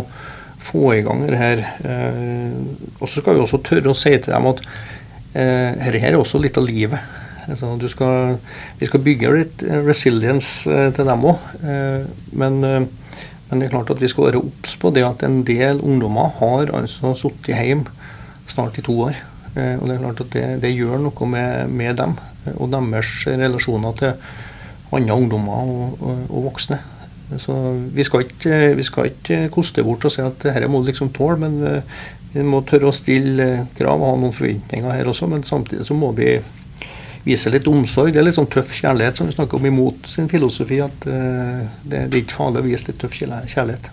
få 0.66 0.96
i 0.96 1.04
gang 1.06 1.22
det 1.28 1.38
her. 1.40 1.62
Eh, 1.86 2.58
og 2.98 3.08
så 3.08 3.20
skal 3.20 3.36
vi 3.36 3.44
også 3.44 3.62
tørre 3.66 3.92
å 3.92 3.98
si 3.98 4.12
til 4.16 4.34
dem 4.34 4.50
at 4.50 4.62
eh, 5.36 5.86
her 5.86 6.00
er 6.00 6.18
også 6.18 6.42
litt 6.42 6.58
av 6.58 6.66
livet. 6.66 7.14
Altså, 7.46 7.76
skal, 7.86 8.38
vi 8.80 8.88
skal 8.88 9.04
bygge 9.06 9.34
litt 9.36 9.66
resilience 9.86 10.66
eh, 10.66 10.88
til 10.96 11.06
dem 11.06 11.28
òg. 11.30 11.52
men 12.36 12.88
men 13.48 13.61
det 13.61 13.68
er 13.68 13.76
klart 13.76 13.92
at 13.94 14.02
vi 14.02 14.11
skal 14.11 14.28
være 14.28 14.42
obs 14.42 14.74
på 14.82 14.90
det 14.94 15.04
at 15.06 15.22
en 15.26 15.42
del 15.46 15.80
ungdommer 15.85 16.35
har 16.40 16.72
altså 16.74 17.14
sittet 17.18 17.54
hjemme 17.54 17.92
snart 18.50 18.78
i 18.78 18.85
to 18.87 18.96
år. 19.06 19.20
Eh, 19.54 19.76
og 19.78 19.87
Det 19.87 19.94
er 19.94 20.02
klart 20.02 20.24
at 20.24 20.32
det, 20.35 20.44
det 20.64 20.74
gjør 20.74 20.98
noe 21.04 21.30
med, 21.30 21.70
med, 21.70 21.94
dem 21.98 22.18
og 22.56 22.70
deres 22.70 23.12
relasjoner 23.26 23.96
til 23.98 24.12
andre 24.94 25.14
ungdommer 25.14 25.62
og, 25.66 25.96
og, 26.00 26.18
og, 26.28 26.44
voksne. 26.50 26.78
Så 27.42 27.54
vi 27.94 28.04
skal, 28.06 28.22
ikke, 28.22 28.59
vi 28.78 28.85
skal 28.87 29.09
ikke 29.11 29.48
koste 29.50 29.82
bort 29.82 30.04
og 30.06 30.12
si 30.14 30.22
at 30.22 30.44
dette 30.44 30.68
må 30.70 30.78
du 30.78 30.92
liksom 30.92 31.11
tåle, 31.11 31.40
men 31.42 31.82
vi 32.37 32.44
må 32.46 32.61
tørre 32.62 32.92
å 32.92 32.94
stille 32.94 33.66
krav 33.74 33.98
og 33.98 34.12
ha 34.12 34.20
noen 34.20 34.37
forventninger 34.37 34.94
her 34.94 35.11
også. 35.11 35.26
Men 35.32 35.42
samtidig 35.46 35.88
så 35.88 35.96
må 35.98 36.12
vi 36.14 36.37
vise 37.26 37.50
litt 37.52 37.68
omsorg. 37.70 38.14
Det 38.14 38.22
er 38.22 38.26
litt 38.28 38.38
sånn 38.38 38.50
tøff 38.50 38.72
kjærlighet 38.78 39.18
som 39.18 39.28
vi 39.28 39.34
snakker 39.34 39.58
om 39.58 39.68
imot 39.68 40.08
sin 40.10 40.28
filosofi. 40.30 40.80
At 40.84 41.06
uh, 41.10 41.62
det, 41.82 42.06
det, 42.06 42.12
er 42.12 42.20
ikke 42.22 42.40
farlig 42.40 42.62
å 42.62 42.66
vise 42.68 42.90
litt 42.90 43.00
tøff 43.02 43.16
kjærlighet. 43.18 43.90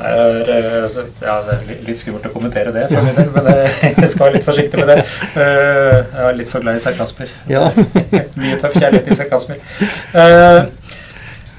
Er, 0.00 0.46
altså, 0.80 1.04
ja, 1.20 1.34
det 1.44 1.54
er 1.58 1.80
litt 1.84 1.98
skummelt 2.00 2.24
å 2.24 2.32
kommentere 2.32 2.72
det, 2.72 2.86
for 2.88 3.04
min 3.04 3.18
del, 3.18 3.28
men 3.34 3.48
jeg 4.00 4.08
skal 4.08 4.22
være 4.24 4.38
litt 4.38 4.46
forsiktig 4.46 4.80
med 4.80 4.94
det. 4.94 5.02
Eh, 5.36 5.98
jeg 5.98 6.22
er 6.24 6.38
litt 6.38 6.52
for 6.52 6.64
glad 6.64 6.78
i 6.78 6.80
sarkasmer. 6.80 7.34
Ja. 7.52 7.66
Mye 8.40 8.56
tøff 8.62 8.78
kjærlighet 8.78 9.10
i 9.12 9.18
sarkasmer. 9.18 9.60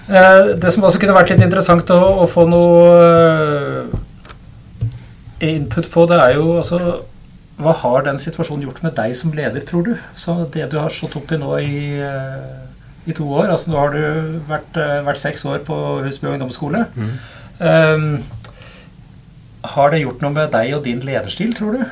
Det 0.09 0.73
som 0.73 0.89
også 0.89 0.99
kunne 1.03 1.13
vært 1.15 1.35
litt 1.35 1.45
interessant 1.45 1.93
å, 1.93 1.99
å 2.23 2.25
få 2.27 2.47
noe 2.49 3.85
input 5.45 5.91
på, 5.93 6.09
det 6.09 6.17
er 6.25 6.35
jo 6.39 6.57
altså 6.57 6.81
hva 7.61 7.73
har 7.83 8.05
den 8.05 8.19
situasjonen 8.21 8.65
gjort 8.67 8.81
med 8.85 8.95
deg 8.97 9.13
som 9.17 9.33
leder, 9.35 9.63
tror 9.67 9.85
du? 9.87 9.93
Så 10.17 10.35
det 10.53 10.69
du 10.71 10.77
har 10.81 10.93
stått 10.93 11.17
opp 11.19 11.31
i 11.31 11.39
nå 11.41 11.53
i, 11.61 11.81
eh, 12.01 13.09
i 13.09 13.15
to 13.17 13.25
år 13.25 13.49
altså 13.53 13.71
Nå 13.71 13.79
har 13.79 13.95
du 13.95 14.03
vært, 14.49 14.77
eh, 14.77 15.01
vært 15.05 15.21
seks 15.21 15.45
år 15.45 15.63
på 15.67 15.77
Husby 16.05 16.31
ungdomsskole. 16.33 16.85
Mm. 16.95 17.11
Um, 17.61 18.23
har 19.75 19.91
det 19.93 20.01
gjort 20.01 20.23
noe 20.23 20.33
med 20.33 20.51
deg 20.51 20.73
og 20.73 20.83
din 20.87 21.03
lederstil, 21.05 21.53
tror 21.53 21.77
du? 21.77 21.83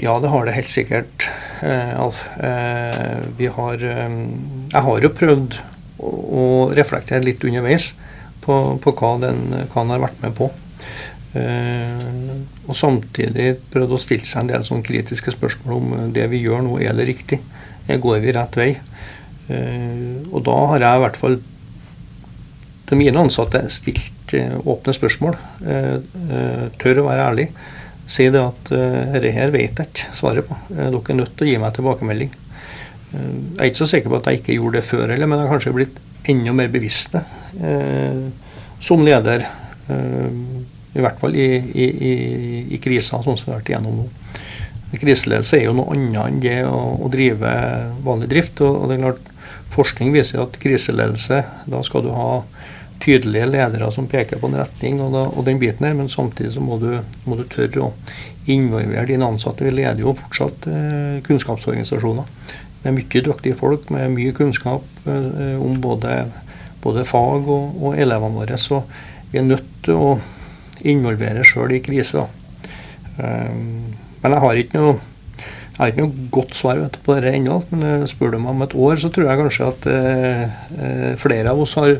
Ja, 0.00 0.14
det 0.22 0.30
har 0.30 0.46
det 0.46 0.54
helt 0.54 0.70
sikkert, 0.70 1.26
Alf. 1.60 2.22
Vi 3.36 3.48
har 3.50 3.76
Jeg 3.76 4.82
har 4.86 5.00
jo 5.02 5.10
prøvd 5.10 5.58
å 6.00 6.70
reflektere 6.72 7.26
litt 7.26 7.44
underveis 7.44 7.90
på, 8.40 8.78
på 8.80 8.94
hva, 8.96 9.16
den, 9.20 9.42
hva 9.72 9.82
den 9.82 9.92
har 9.94 10.04
vært 10.06 10.22
med 10.22 10.36
på. 10.38 10.48
Eh, 11.30 12.06
og 12.66 12.74
samtidig 12.74 13.52
prøvde 13.70 13.94
å 13.94 14.02
stille 14.02 14.26
seg 14.26 14.42
en 14.42 14.48
del 14.50 14.64
sånn 14.66 14.82
kritiske 14.82 15.30
spørsmål 15.36 15.76
om 15.76 15.92
eh, 15.94 16.08
det 16.16 16.26
vi 16.32 16.42
gjør 16.42 16.64
nå, 16.66 16.80
er 16.82 16.96
det 16.98 17.06
riktig? 17.12 17.38
Går 17.90 18.22
vi 18.22 18.34
rett 18.34 18.58
vei? 18.58 18.70
Eh, 19.50 20.16
og 20.30 20.42
da 20.46 20.56
har 20.72 20.86
jeg 20.86 20.98
i 20.98 21.04
hvert 21.04 21.20
fall 21.20 21.38
til 22.90 22.98
mine 22.98 23.22
ansatte 23.22 23.62
stilt 23.70 24.32
åpne 24.34 24.92
spørsmål. 24.94 25.36
Tør 26.78 27.00
å 27.02 27.04
være 27.06 27.26
ærlig. 27.28 27.44
Si 28.10 28.26
det 28.30 28.40
at 28.42 28.70
dette 28.70 29.30
her 29.34 29.52
vet 29.54 29.78
jeg 29.78 29.90
ikke 29.90 30.14
svaret 30.18 30.46
på. 30.46 30.56
Dere 30.70 30.98
er 30.98 31.18
nødt 31.18 31.36
til 31.38 31.46
å 31.46 31.50
gi 31.50 31.60
meg 31.62 31.76
tilbakemelding. 31.76 32.32
Jeg 33.12 33.58
er 33.58 33.70
ikke 33.70 33.80
så 33.82 33.88
sikker 33.92 34.10
på 34.10 34.18
at 34.18 34.30
jeg 34.30 34.40
ikke 34.40 34.56
gjorde 34.56 34.78
det 34.80 34.86
før 34.88 35.04
heller, 35.06 35.30
men 35.30 35.38
jeg 35.38 35.46
har 35.46 35.54
kanskje 35.54 35.74
blitt 35.76 36.00
enda 36.34 36.54
mer 36.58 36.70
bevisst 36.74 37.14
det 37.14 37.22
som 38.82 39.06
leder. 39.06 39.46
I 40.94 41.02
hvert 41.04 41.20
fall 41.20 41.36
i, 41.38 41.48
i, 41.56 41.86
i, 41.86 42.14
i 42.74 42.80
krisa 42.82 43.20
sånn 43.22 43.38
som 43.38 43.46
vi 43.48 43.54
har 43.54 43.60
vært 43.60 43.72
igjennom 43.72 44.00
nå. 44.02 44.08
Kriseledelse 44.90 45.60
er 45.60 45.68
jo 45.68 45.74
noe 45.78 45.94
annet 45.94 46.24
enn 46.24 46.40
det 46.42 46.56
å, 46.66 46.78
å 46.98 47.10
drive 47.12 47.50
vanlig 48.02 48.30
drift. 48.32 48.62
og, 48.66 48.80
og 48.80 48.90
det 48.90 48.98
er 48.98 49.04
klart 49.06 49.26
Forskning 49.70 50.10
viser 50.10 50.40
at 50.42 50.56
kriseledelse, 50.58 51.44
da 51.70 51.80
skal 51.86 52.02
du 52.02 52.08
ha 52.10 52.40
tydelige 53.00 53.46
ledere 53.48 53.90
som 53.94 54.08
peker 54.10 54.40
på 54.40 54.50
en 54.50 54.58
retning 54.60 54.98
og, 55.00 55.12
da, 55.14 55.22
og 55.30 55.46
den 55.46 55.60
biten 55.60 55.86
der, 55.86 55.94
men 55.96 56.10
samtidig 56.10 56.52
så 56.56 56.64
må 56.64 56.76
du, 56.80 56.90
må 57.24 57.38
du, 57.38 57.44
tørre 57.48 57.86
å 57.86 57.92
involvere 58.50 59.06
dine 59.08 59.28
ansatte. 59.30 59.64
Vi 59.64 59.72
leder 59.72 60.02
jo 60.02 60.16
fortsatt 60.18 60.66
eh, 60.68 61.20
kunnskapsorganisasjoner 61.26 62.26
med 62.82 62.96
mye 62.96 63.22
dyktige 63.24 63.58
folk 63.60 63.88
med 63.92 64.10
mye 64.16 64.34
kunnskap 64.36 65.06
eh, 65.06 65.56
om 65.60 65.80
både, 65.80 66.24
både 66.84 67.06
fag 67.08 67.48
og, 67.48 67.80
og, 67.80 67.96
elevene 68.00 68.40
våre. 68.42 68.58
Så 68.60 68.82
vi 69.30 69.40
er 69.40 69.48
nødt 69.48 69.70
til 69.86 69.96
å 69.96 70.12
involvere 70.88 71.44
sjøl 71.46 71.76
i 71.76 71.82
kriser. 71.84 72.28
Um, 73.20 73.94
men 74.20 74.34
jeg 74.34 74.44
har 74.44 74.60
ikke 74.60 74.80
noe 74.80 74.98
jeg 75.80 75.86
har 75.86 75.92
ikke 75.94 76.04
noe 76.04 76.24
godt 76.28 76.56
svar 76.58 76.76
vet, 76.76 76.96
på 77.00 77.14
det 77.16 77.30
ennå. 77.32 77.54
Men 77.70 77.84
eh, 77.88 78.08
spør 78.10 78.34
du 78.34 78.42
meg 78.42 78.52
om 78.52 78.64
et 78.66 78.74
år, 78.76 78.98
så 79.00 79.08
tror 79.08 79.30
jeg 79.30 79.40
kanskje 79.40 79.68
at 79.70 79.86
eh, 79.88 80.42
eh, 80.76 81.06
flere 81.16 81.54
av 81.54 81.62
oss 81.62 81.72
har, 81.80 81.94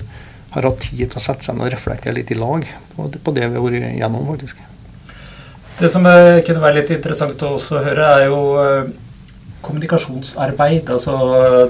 har, 0.53 0.67
hatt 0.69 0.83
tid 0.85 1.07
til 1.07 1.17
å 1.17 1.23
sette 1.25 1.47
seg 1.47 1.57
ned 1.57 1.65
og 1.65 1.73
reflektere 1.73 2.13
litt 2.19 2.33
i 2.35 2.37
lag 2.37 2.67
på, 2.93 3.07
på 3.09 3.35
det 3.39 3.47
vi 3.47 3.57
har 3.57 3.65
vært 3.65 3.97
gjennom. 4.03 4.27
faktisk. 4.35 4.61
Det 5.81 5.89
som 5.95 6.05
eh, 6.11 6.43
kunne 6.45 6.61
være 6.61 6.83
litt 6.83 6.93
interessant 6.99 7.47
å 7.47 7.55
også 7.57 7.81
høre, 7.87 8.11
er 8.19 8.27
jo 8.29 8.43
eh, 8.61 8.93
kommunikasjonsarbeid. 9.65 10.93
Altså, 10.93 11.17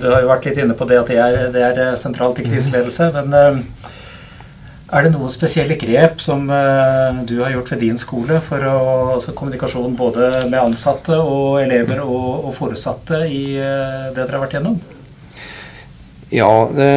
du 0.03 0.11
har 0.11 0.27
jo 0.27 0.33
vært 0.33 0.51
litt 0.51 0.59
inne 0.65 0.75
på 0.75 0.91
det 0.91 0.99
at 1.05 1.15
det 1.15 1.23
er, 1.29 1.41
det 1.55 1.63
er 1.69 1.95
sentralt 2.01 2.43
i 2.43 2.49
kriseledelse. 2.49 3.13
men 3.21 3.63
er 4.91 5.07
det 5.07 5.13
noen 5.15 5.31
spesielle 5.33 5.77
grep 5.81 6.21
som 6.23 6.49
uh, 6.51 7.23
du 7.27 7.37
har 7.45 7.55
gjort 7.55 7.73
ved 7.75 7.85
din 7.85 8.01
skole 8.01 8.41
for 8.45 8.65
å, 8.67 8.81
altså 9.17 9.35
kommunikasjon 9.39 9.95
både 9.99 10.47
med 10.51 10.59
ansatte 10.61 11.19
og 11.19 11.61
elever 11.63 12.03
og, 12.03 12.49
og 12.49 12.57
foresatte 12.57 13.23
i 13.29 13.45
uh, 13.61 14.11
det 14.11 14.19
dere 14.25 14.37
har 14.37 14.45
vært 14.45 14.59
gjennom? 14.59 14.81
Ja, 16.31 16.51
det, 16.75 16.91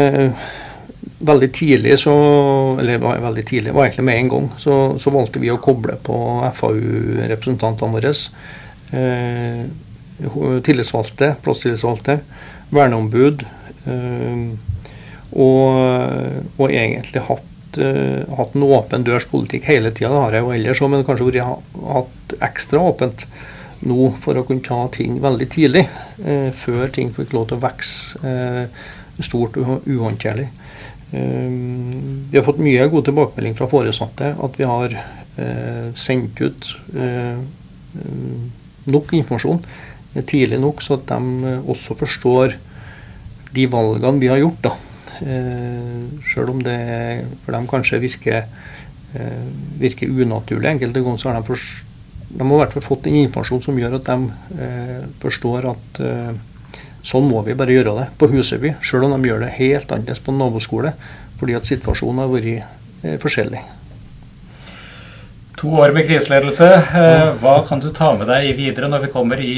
veldig 1.24 1.50
tidlig 1.54 2.00
så 2.00 2.14
Eller 2.80 2.98
veldig 2.98 3.46
tidlig, 3.46 3.74
var 3.74 3.86
egentlig 3.86 4.06
med 4.06 4.20
en 4.20 4.30
gang. 4.30 4.50
Så, 4.58 4.98
så 5.00 5.14
valgte 5.14 5.42
vi 5.42 5.52
å 5.52 5.62
koble 5.62 5.96
på 6.04 6.18
FAU-representantene 6.58 7.94
våre. 7.94 8.14
Eh, 8.94 9.64
tillitsvalgte, 10.66 11.36
plasstillitsvalgte, 11.46 12.20
verneombud. 12.74 13.46
Eh, 13.86 14.44
og, 15.34 16.60
og 16.60 16.68
egentlig 16.70 17.24
hatt 17.30 17.53
uh, 17.82 18.36
hatt 18.38 18.56
en 18.56 18.66
åpen 18.68 19.06
dørs-politikk 19.08 19.68
hele 19.70 19.92
tida. 19.92 20.12
Det 20.12 20.22
har 20.22 20.38
jeg 20.38 20.46
jo 20.46 20.54
ellers 20.56 20.82
òg, 20.84 20.92
men 20.94 21.06
kanskje 21.08 21.28
vært 21.30 21.88
hatt 21.94 22.36
ekstra 22.50 22.84
åpent 22.92 23.26
nå 23.84 24.14
for 24.24 24.40
å 24.40 24.46
kunne 24.48 24.64
ta 24.64 24.80
ting 24.96 25.20
veldig 25.24 25.48
tidlig. 25.54 25.86
Uh, 26.20 26.50
før 26.56 26.92
ting 26.94 27.14
fikk 27.16 27.36
lov 27.36 27.50
til 27.50 27.60
å 27.60 27.64
vokse 27.64 28.22
uh, 28.24 28.86
stort 29.24 29.60
og 29.62 29.86
uhåndterlig. 29.86 30.50
vi 31.14 32.34
har 32.34 32.46
fått 32.48 32.62
mye 32.66 32.88
god 32.90 33.06
tilbakemelding 33.06 33.54
fra 33.54 33.68
foresatte 33.70 34.32
at 34.34 34.56
vi 34.58 34.66
har 34.66 34.96
sendt 35.94 36.42
ut 36.42 36.72
nok 38.90 39.14
informasjon 39.14 39.62
tidlig 40.26 40.58
nok, 40.64 40.82
så 40.82 40.98
at 40.98 41.14
de 41.14 41.54
også 41.70 42.00
forstår 42.02 42.58
de 43.54 43.68
valgene 43.70 44.24
vi 44.26 44.32
har 44.34 44.42
gjort. 44.42 44.66
da 44.66 44.74
Sjøl 45.22 46.52
om 46.54 46.62
det 46.64 46.78
for 47.44 47.56
dem 47.56 47.68
kanskje 47.70 48.02
virker, 48.04 48.48
eh, 49.14 49.44
virker 49.82 50.10
unaturlig 50.10 50.72
enkelte 50.72 51.04
ganger, 51.04 51.22
så 51.22 51.30
har 51.30 51.40
de, 51.40 51.46
for, 51.48 51.60
de 52.30 52.42
har 52.42 52.56
i 52.56 52.62
hvert 52.64 52.74
fall 52.78 52.88
fått 52.88 53.10
en 53.10 53.20
informasjon 53.22 53.64
som 53.68 53.78
gjør 53.80 54.00
at 54.00 54.10
de 54.10 54.64
eh, 54.64 55.06
forstår 55.24 55.70
at 55.74 56.02
sånn 57.04 57.28
må 57.28 57.44
vi 57.44 57.58
bare 57.60 57.76
gjøre 57.76 57.98
det 58.00 58.10
på 58.18 58.32
Huseby. 58.32 58.76
Sjøl 58.82 59.10
om 59.10 59.16
de 59.18 59.30
gjør 59.30 59.44
det 59.44 59.54
helt 59.60 59.92
annerledes 59.92 60.24
på 60.24 60.36
naboskole, 60.36 60.96
fordi 61.40 61.58
at 61.60 61.68
situasjonen 61.68 62.24
har 62.24 62.32
vært 62.32 63.20
forskjellig. 63.20 63.64
To 65.60 65.70
år 65.80 65.94
med 65.96 66.08
kriseledelse. 66.08 66.68
Hva 67.40 67.54
kan 67.68 67.80
du 67.84 67.90
ta 67.96 68.10
med 68.18 68.28
deg 68.32 68.50
videre 68.58 68.90
når 68.92 69.06
vi 69.06 69.12
kommer 69.14 69.40
i 69.40 69.54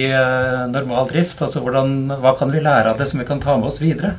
normal 0.69 1.07
drift? 1.09 1.41
Altså, 1.41 1.61
hvordan, 1.65 1.95
hva 2.21 2.33
kan 2.37 2.53
vi 2.53 2.61
lære 2.61 2.91
av 2.91 2.99
det 2.99 3.07
som 3.09 3.21
vi 3.21 3.25
kan 3.25 3.41
ta 3.41 3.55
med 3.57 3.71
oss 3.71 3.81
videre? 3.81 4.15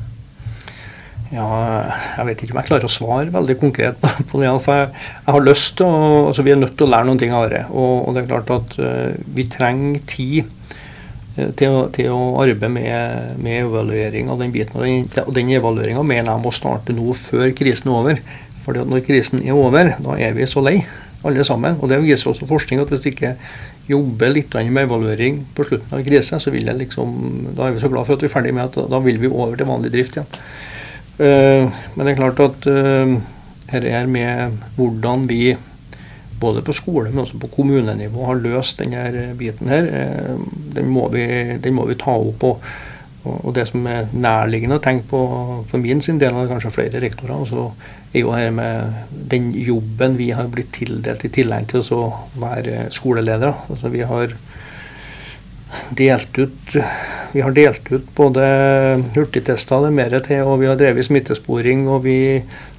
Ja, 1.35 1.47
jeg 2.21 2.27
vet 2.29 2.43
ikke 2.45 2.55
om 2.55 2.61
jeg 2.61 2.69
klarer 2.69 2.87
å 2.87 2.93
svare 2.93 3.33
veldig 3.35 3.57
konkret 3.59 4.03
på 4.31 4.41
det. 4.43 4.51
For 4.62 4.79
jeg, 4.79 4.91
jeg 5.25 5.35
har 5.35 5.47
lyst 5.47 5.79
til 5.81 5.89
altså 5.89 6.45
Vi 6.47 6.53
er 6.55 6.61
nødt 6.61 6.77
til 6.79 6.87
å 6.87 6.93
lære 6.93 7.09
noen 7.09 7.23
ting 7.23 7.35
av 7.35 7.49
det. 7.51 7.65
Og, 7.73 8.07
og 8.07 8.15
det 8.15 8.23
er 8.23 8.29
klart 8.31 8.53
at 8.55 8.77
uh, 8.79 9.17
vi 9.35 9.47
trenger 9.51 10.05
tid 10.07 10.45
uh, 10.45 11.51
til, 11.59 11.73
å, 11.73 11.81
til, 11.95 12.12
å, 12.15 12.21
arbeide 12.45 12.71
med, 12.71 13.41
med, 13.43 13.65
evaluering 13.65 14.31
av 14.31 14.43
den 14.43 14.55
biten. 14.55 14.79
Og 14.79 14.87
den, 14.87 15.09
og 15.25 15.33
den 15.35 15.51
evalueringa 15.59 16.05
mener 16.07 16.31
jeg 16.31 16.45
må 16.45 16.55
starte 16.55 16.95
nå 16.95 17.17
før 17.19 17.51
krisen 17.59 17.91
er 17.91 17.99
over. 17.99 18.23
For 18.67 18.87
når 18.87 19.03
krisen 19.07 19.43
er 19.43 19.59
over, 19.59 19.97
da 20.03 20.19
er 20.23 20.37
vi 20.37 20.47
så 20.51 20.62
lei, 20.62 20.79
alle 21.27 21.47
sammen. 21.47 21.81
Og 21.81 21.91
det 21.91 21.99
viser 22.05 22.31
også 22.31 22.47
forskning 22.51 22.85
at 22.85 22.95
hvis 22.95 23.03
vi 23.03 23.15
ikke 23.17 23.35
jobber 23.91 24.31
litt 24.31 24.55
med 24.67 24.87
evaluering 24.87 25.43
på 25.55 25.67
slutten 25.67 25.99
av 25.99 26.07
krise, 26.07 26.39
så 26.43 26.55
vil 26.55 26.67
jeg 26.67 26.79
liksom, 26.81 27.19
da 27.59 27.67
er 27.67 27.77
vi 27.77 27.83
så 27.83 27.91
glad 27.91 28.07
for 28.07 28.15
at 28.15 28.23
vi 28.23 28.31
er 28.31 28.35
ferdig 28.35 28.55
med 28.55 28.67
at 28.71 28.91
da 28.91 29.03
vil 29.03 29.19
vi 29.23 29.31
over 29.31 29.59
til 29.59 29.71
vanlig 29.71 29.95
drift 29.95 30.19
igjen. 30.19 30.31
Ja. 30.31 30.75
Eh, 31.18 31.79
men 31.94 32.05
det 32.05 32.12
er 32.12 32.18
klart 32.18 32.42
at 32.44 32.66
uh, 32.68 33.16
her 33.72 33.87
er 33.88 34.07
med 34.11 34.59
hvordan 34.76 35.24
vi 35.31 35.57
både 36.40 36.62
på 36.62 36.74
skole, 36.76 37.11
men 37.11 37.24
også 37.24 37.38
på 37.40 37.48
kommunenivå 37.55 38.26
har 38.29 38.42
løst 38.44 38.83
denne 38.83 39.33
biten 39.38 39.70
her. 39.72 39.88
Eh, 39.88 40.35
den 40.76 40.90
må 40.92 41.09
vi, 41.12 41.24
den 41.62 41.76
må 41.76 41.87
vi 41.88 41.96
ta 42.00 42.12
opp. 42.12 42.44
Og, 42.44 42.66
og, 43.26 43.55
det 43.57 43.66
som 43.70 43.87
er 43.90 44.11
nærliggende 44.12 44.76
å 44.79 44.85
tenke 44.85 45.09
på 45.11 45.22
for 45.70 45.83
min 45.83 46.02
sin 46.05 46.20
del, 46.20 46.37
og 46.37 46.50
kanskje 46.52 46.74
flere 46.74 47.00
rektorer, 47.02 47.46
så 47.48 47.70
er 48.12 48.20
jo 48.20 48.35
her 48.37 48.52
med 48.55 49.16
den 49.33 49.50
jobben 49.57 50.18
vi 50.20 50.31
har 50.37 50.52
blitt 50.52 50.74
tildelt 50.76 51.24
i 51.26 51.33
tillegg 51.33 51.70
til 51.72 51.83
å 51.96 52.02
være 52.38 52.90
skoleledere. 52.94 53.55
Altså 53.72 53.90
vi 53.92 54.05
har 54.07 54.37
delt 55.97 56.39
ut 56.39 56.77
Vi 57.33 57.43
har 57.45 57.53
delt 57.53 57.91
ut 57.93 58.07
både 58.17 58.43
hurtigtester, 59.12 59.83
det 59.83 59.91
er 59.91 59.97
mer 59.97 60.15
til, 60.25 60.41
og 60.47 60.61
vi 60.62 60.69
har 60.71 60.79
drevet 60.81 61.05
smittesporing. 61.05 61.83
Og 61.93 62.05
vi 62.07 62.19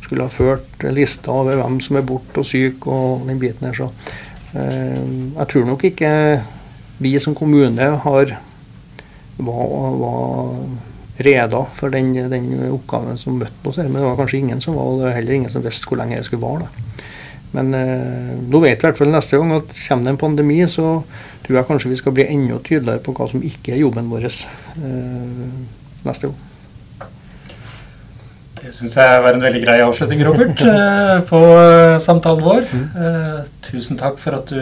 skulle 0.02 0.26
ha 0.26 0.34
ført 0.34 0.88
lista 0.96 1.36
over 1.36 1.60
hvem 1.60 1.78
som 1.84 2.00
er 2.00 2.08
borte 2.08 2.42
og 2.42 2.48
syk 2.48 2.88
og 2.90 3.28
den 3.28 3.38
biten 3.42 3.68
her. 3.68 3.76
Så 3.78 3.92
eh, 4.58 5.04
jeg 5.38 5.50
tror 5.52 5.68
nok 5.68 5.86
ikke 5.92 6.12
vi 7.04 7.14
som 7.22 7.38
kommune 7.38 7.92
har 8.02 8.34
var, 9.38 9.98
var 10.02 10.56
reda 11.18 11.66
for 11.78 11.94
den, 11.94 12.14
den, 12.32 12.48
oppgaven 12.72 13.18
som 13.18 13.38
møtte 13.42 13.70
oss 13.70 13.78
her. 13.82 13.90
Men 13.90 14.02
det 14.02 14.10
var 14.10 14.20
kanskje 14.22 14.42
ingen 14.42 14.64
som 14.64 14.78
var, 14.78 14.90
og 14.90 15.02
det 15.02 15.10
var 15.10 15.18
heller 15.20 15.38
ingen 15.38 15.54
som 15.54 15.66
visste 15.66 15.90
hvor 15.90 16.02
lenge 16.02 16.18
det 16.18 16.26
skulle 16.30 16.46
vare. 16.46 16.66
da. 16.66 16.97
Men 17.56 17.72
eh, 17.76 18.34
nå 18.44 18.60
vet 18.64 18.76
vi 18.76 18.84
i 18.84 18.90
hvert 18.90 19.00
fall 19.00 19.14
neste 19.14 19.40
gang 19.40 19.54
at 19.56 19.72
kommer 19.88 20.08
det 20.08 20.14
en 20.14 20.20
pandemi, 20.20 20.60
så 20.68 21.00
tror 21.46 21.60
jeg 21.60 21.70
kanskje 21.70 21.94
vi 21.94 22.00
skal 22.02 22.16
bli 22.18 22.28
enda 22.28 22.60
tydeligere 22.60 23.04
på 23.06 23.16
hva 23.16 23.30
som 23.32 23.46
ikke 23.46 23.76
er 23.76 23.84
jobben 23.86 24.12
vår 24.12 24.28
eh, 24.28 25.56
neste 26.08 26.30
gang. 26.30 26.44
Det 28.58 28.74
syns 28.74 28.98
jeg 28.98 29.20
var 29.24 29.38
en 29.38 29.44
veldig 29.46 29.62
grei 29.64 29.78
avslutning, 29.86 30.24
Robert, 30.28 30.62
eh, 30.74 31.18
på 31.30 31.42
eh, 31.56 31.96
samtalen 32.04 32.44
vår. 32.44 32.68
Mm. 32.68 32.86
Eh, 33.06 33.42
tusen 33.70 34.00
takk 34.02 34.20
for 34.20 34.40
at 34.40 34.52
du 34.52 34.62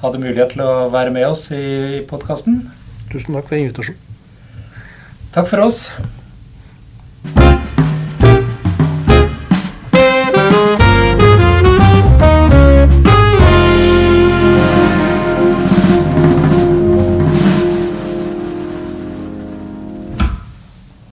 hadde 0.00 0.22
mulighet 0.22 0.54
til 0.54 0.64
å 0.64 0.88
være 0.92 1.12
med 1.12 1.28
oss 1.28 1.48
i 1.52 2.02
podkasten. 2.08 2.62
Tusen 3.12 3.36
takk 3.36 3.50
for 3.50 3.60
invitasjonen. 3.60 4.02
Takk 5.36 5.50
for 5.52 5.66
oss. 5.66 5.90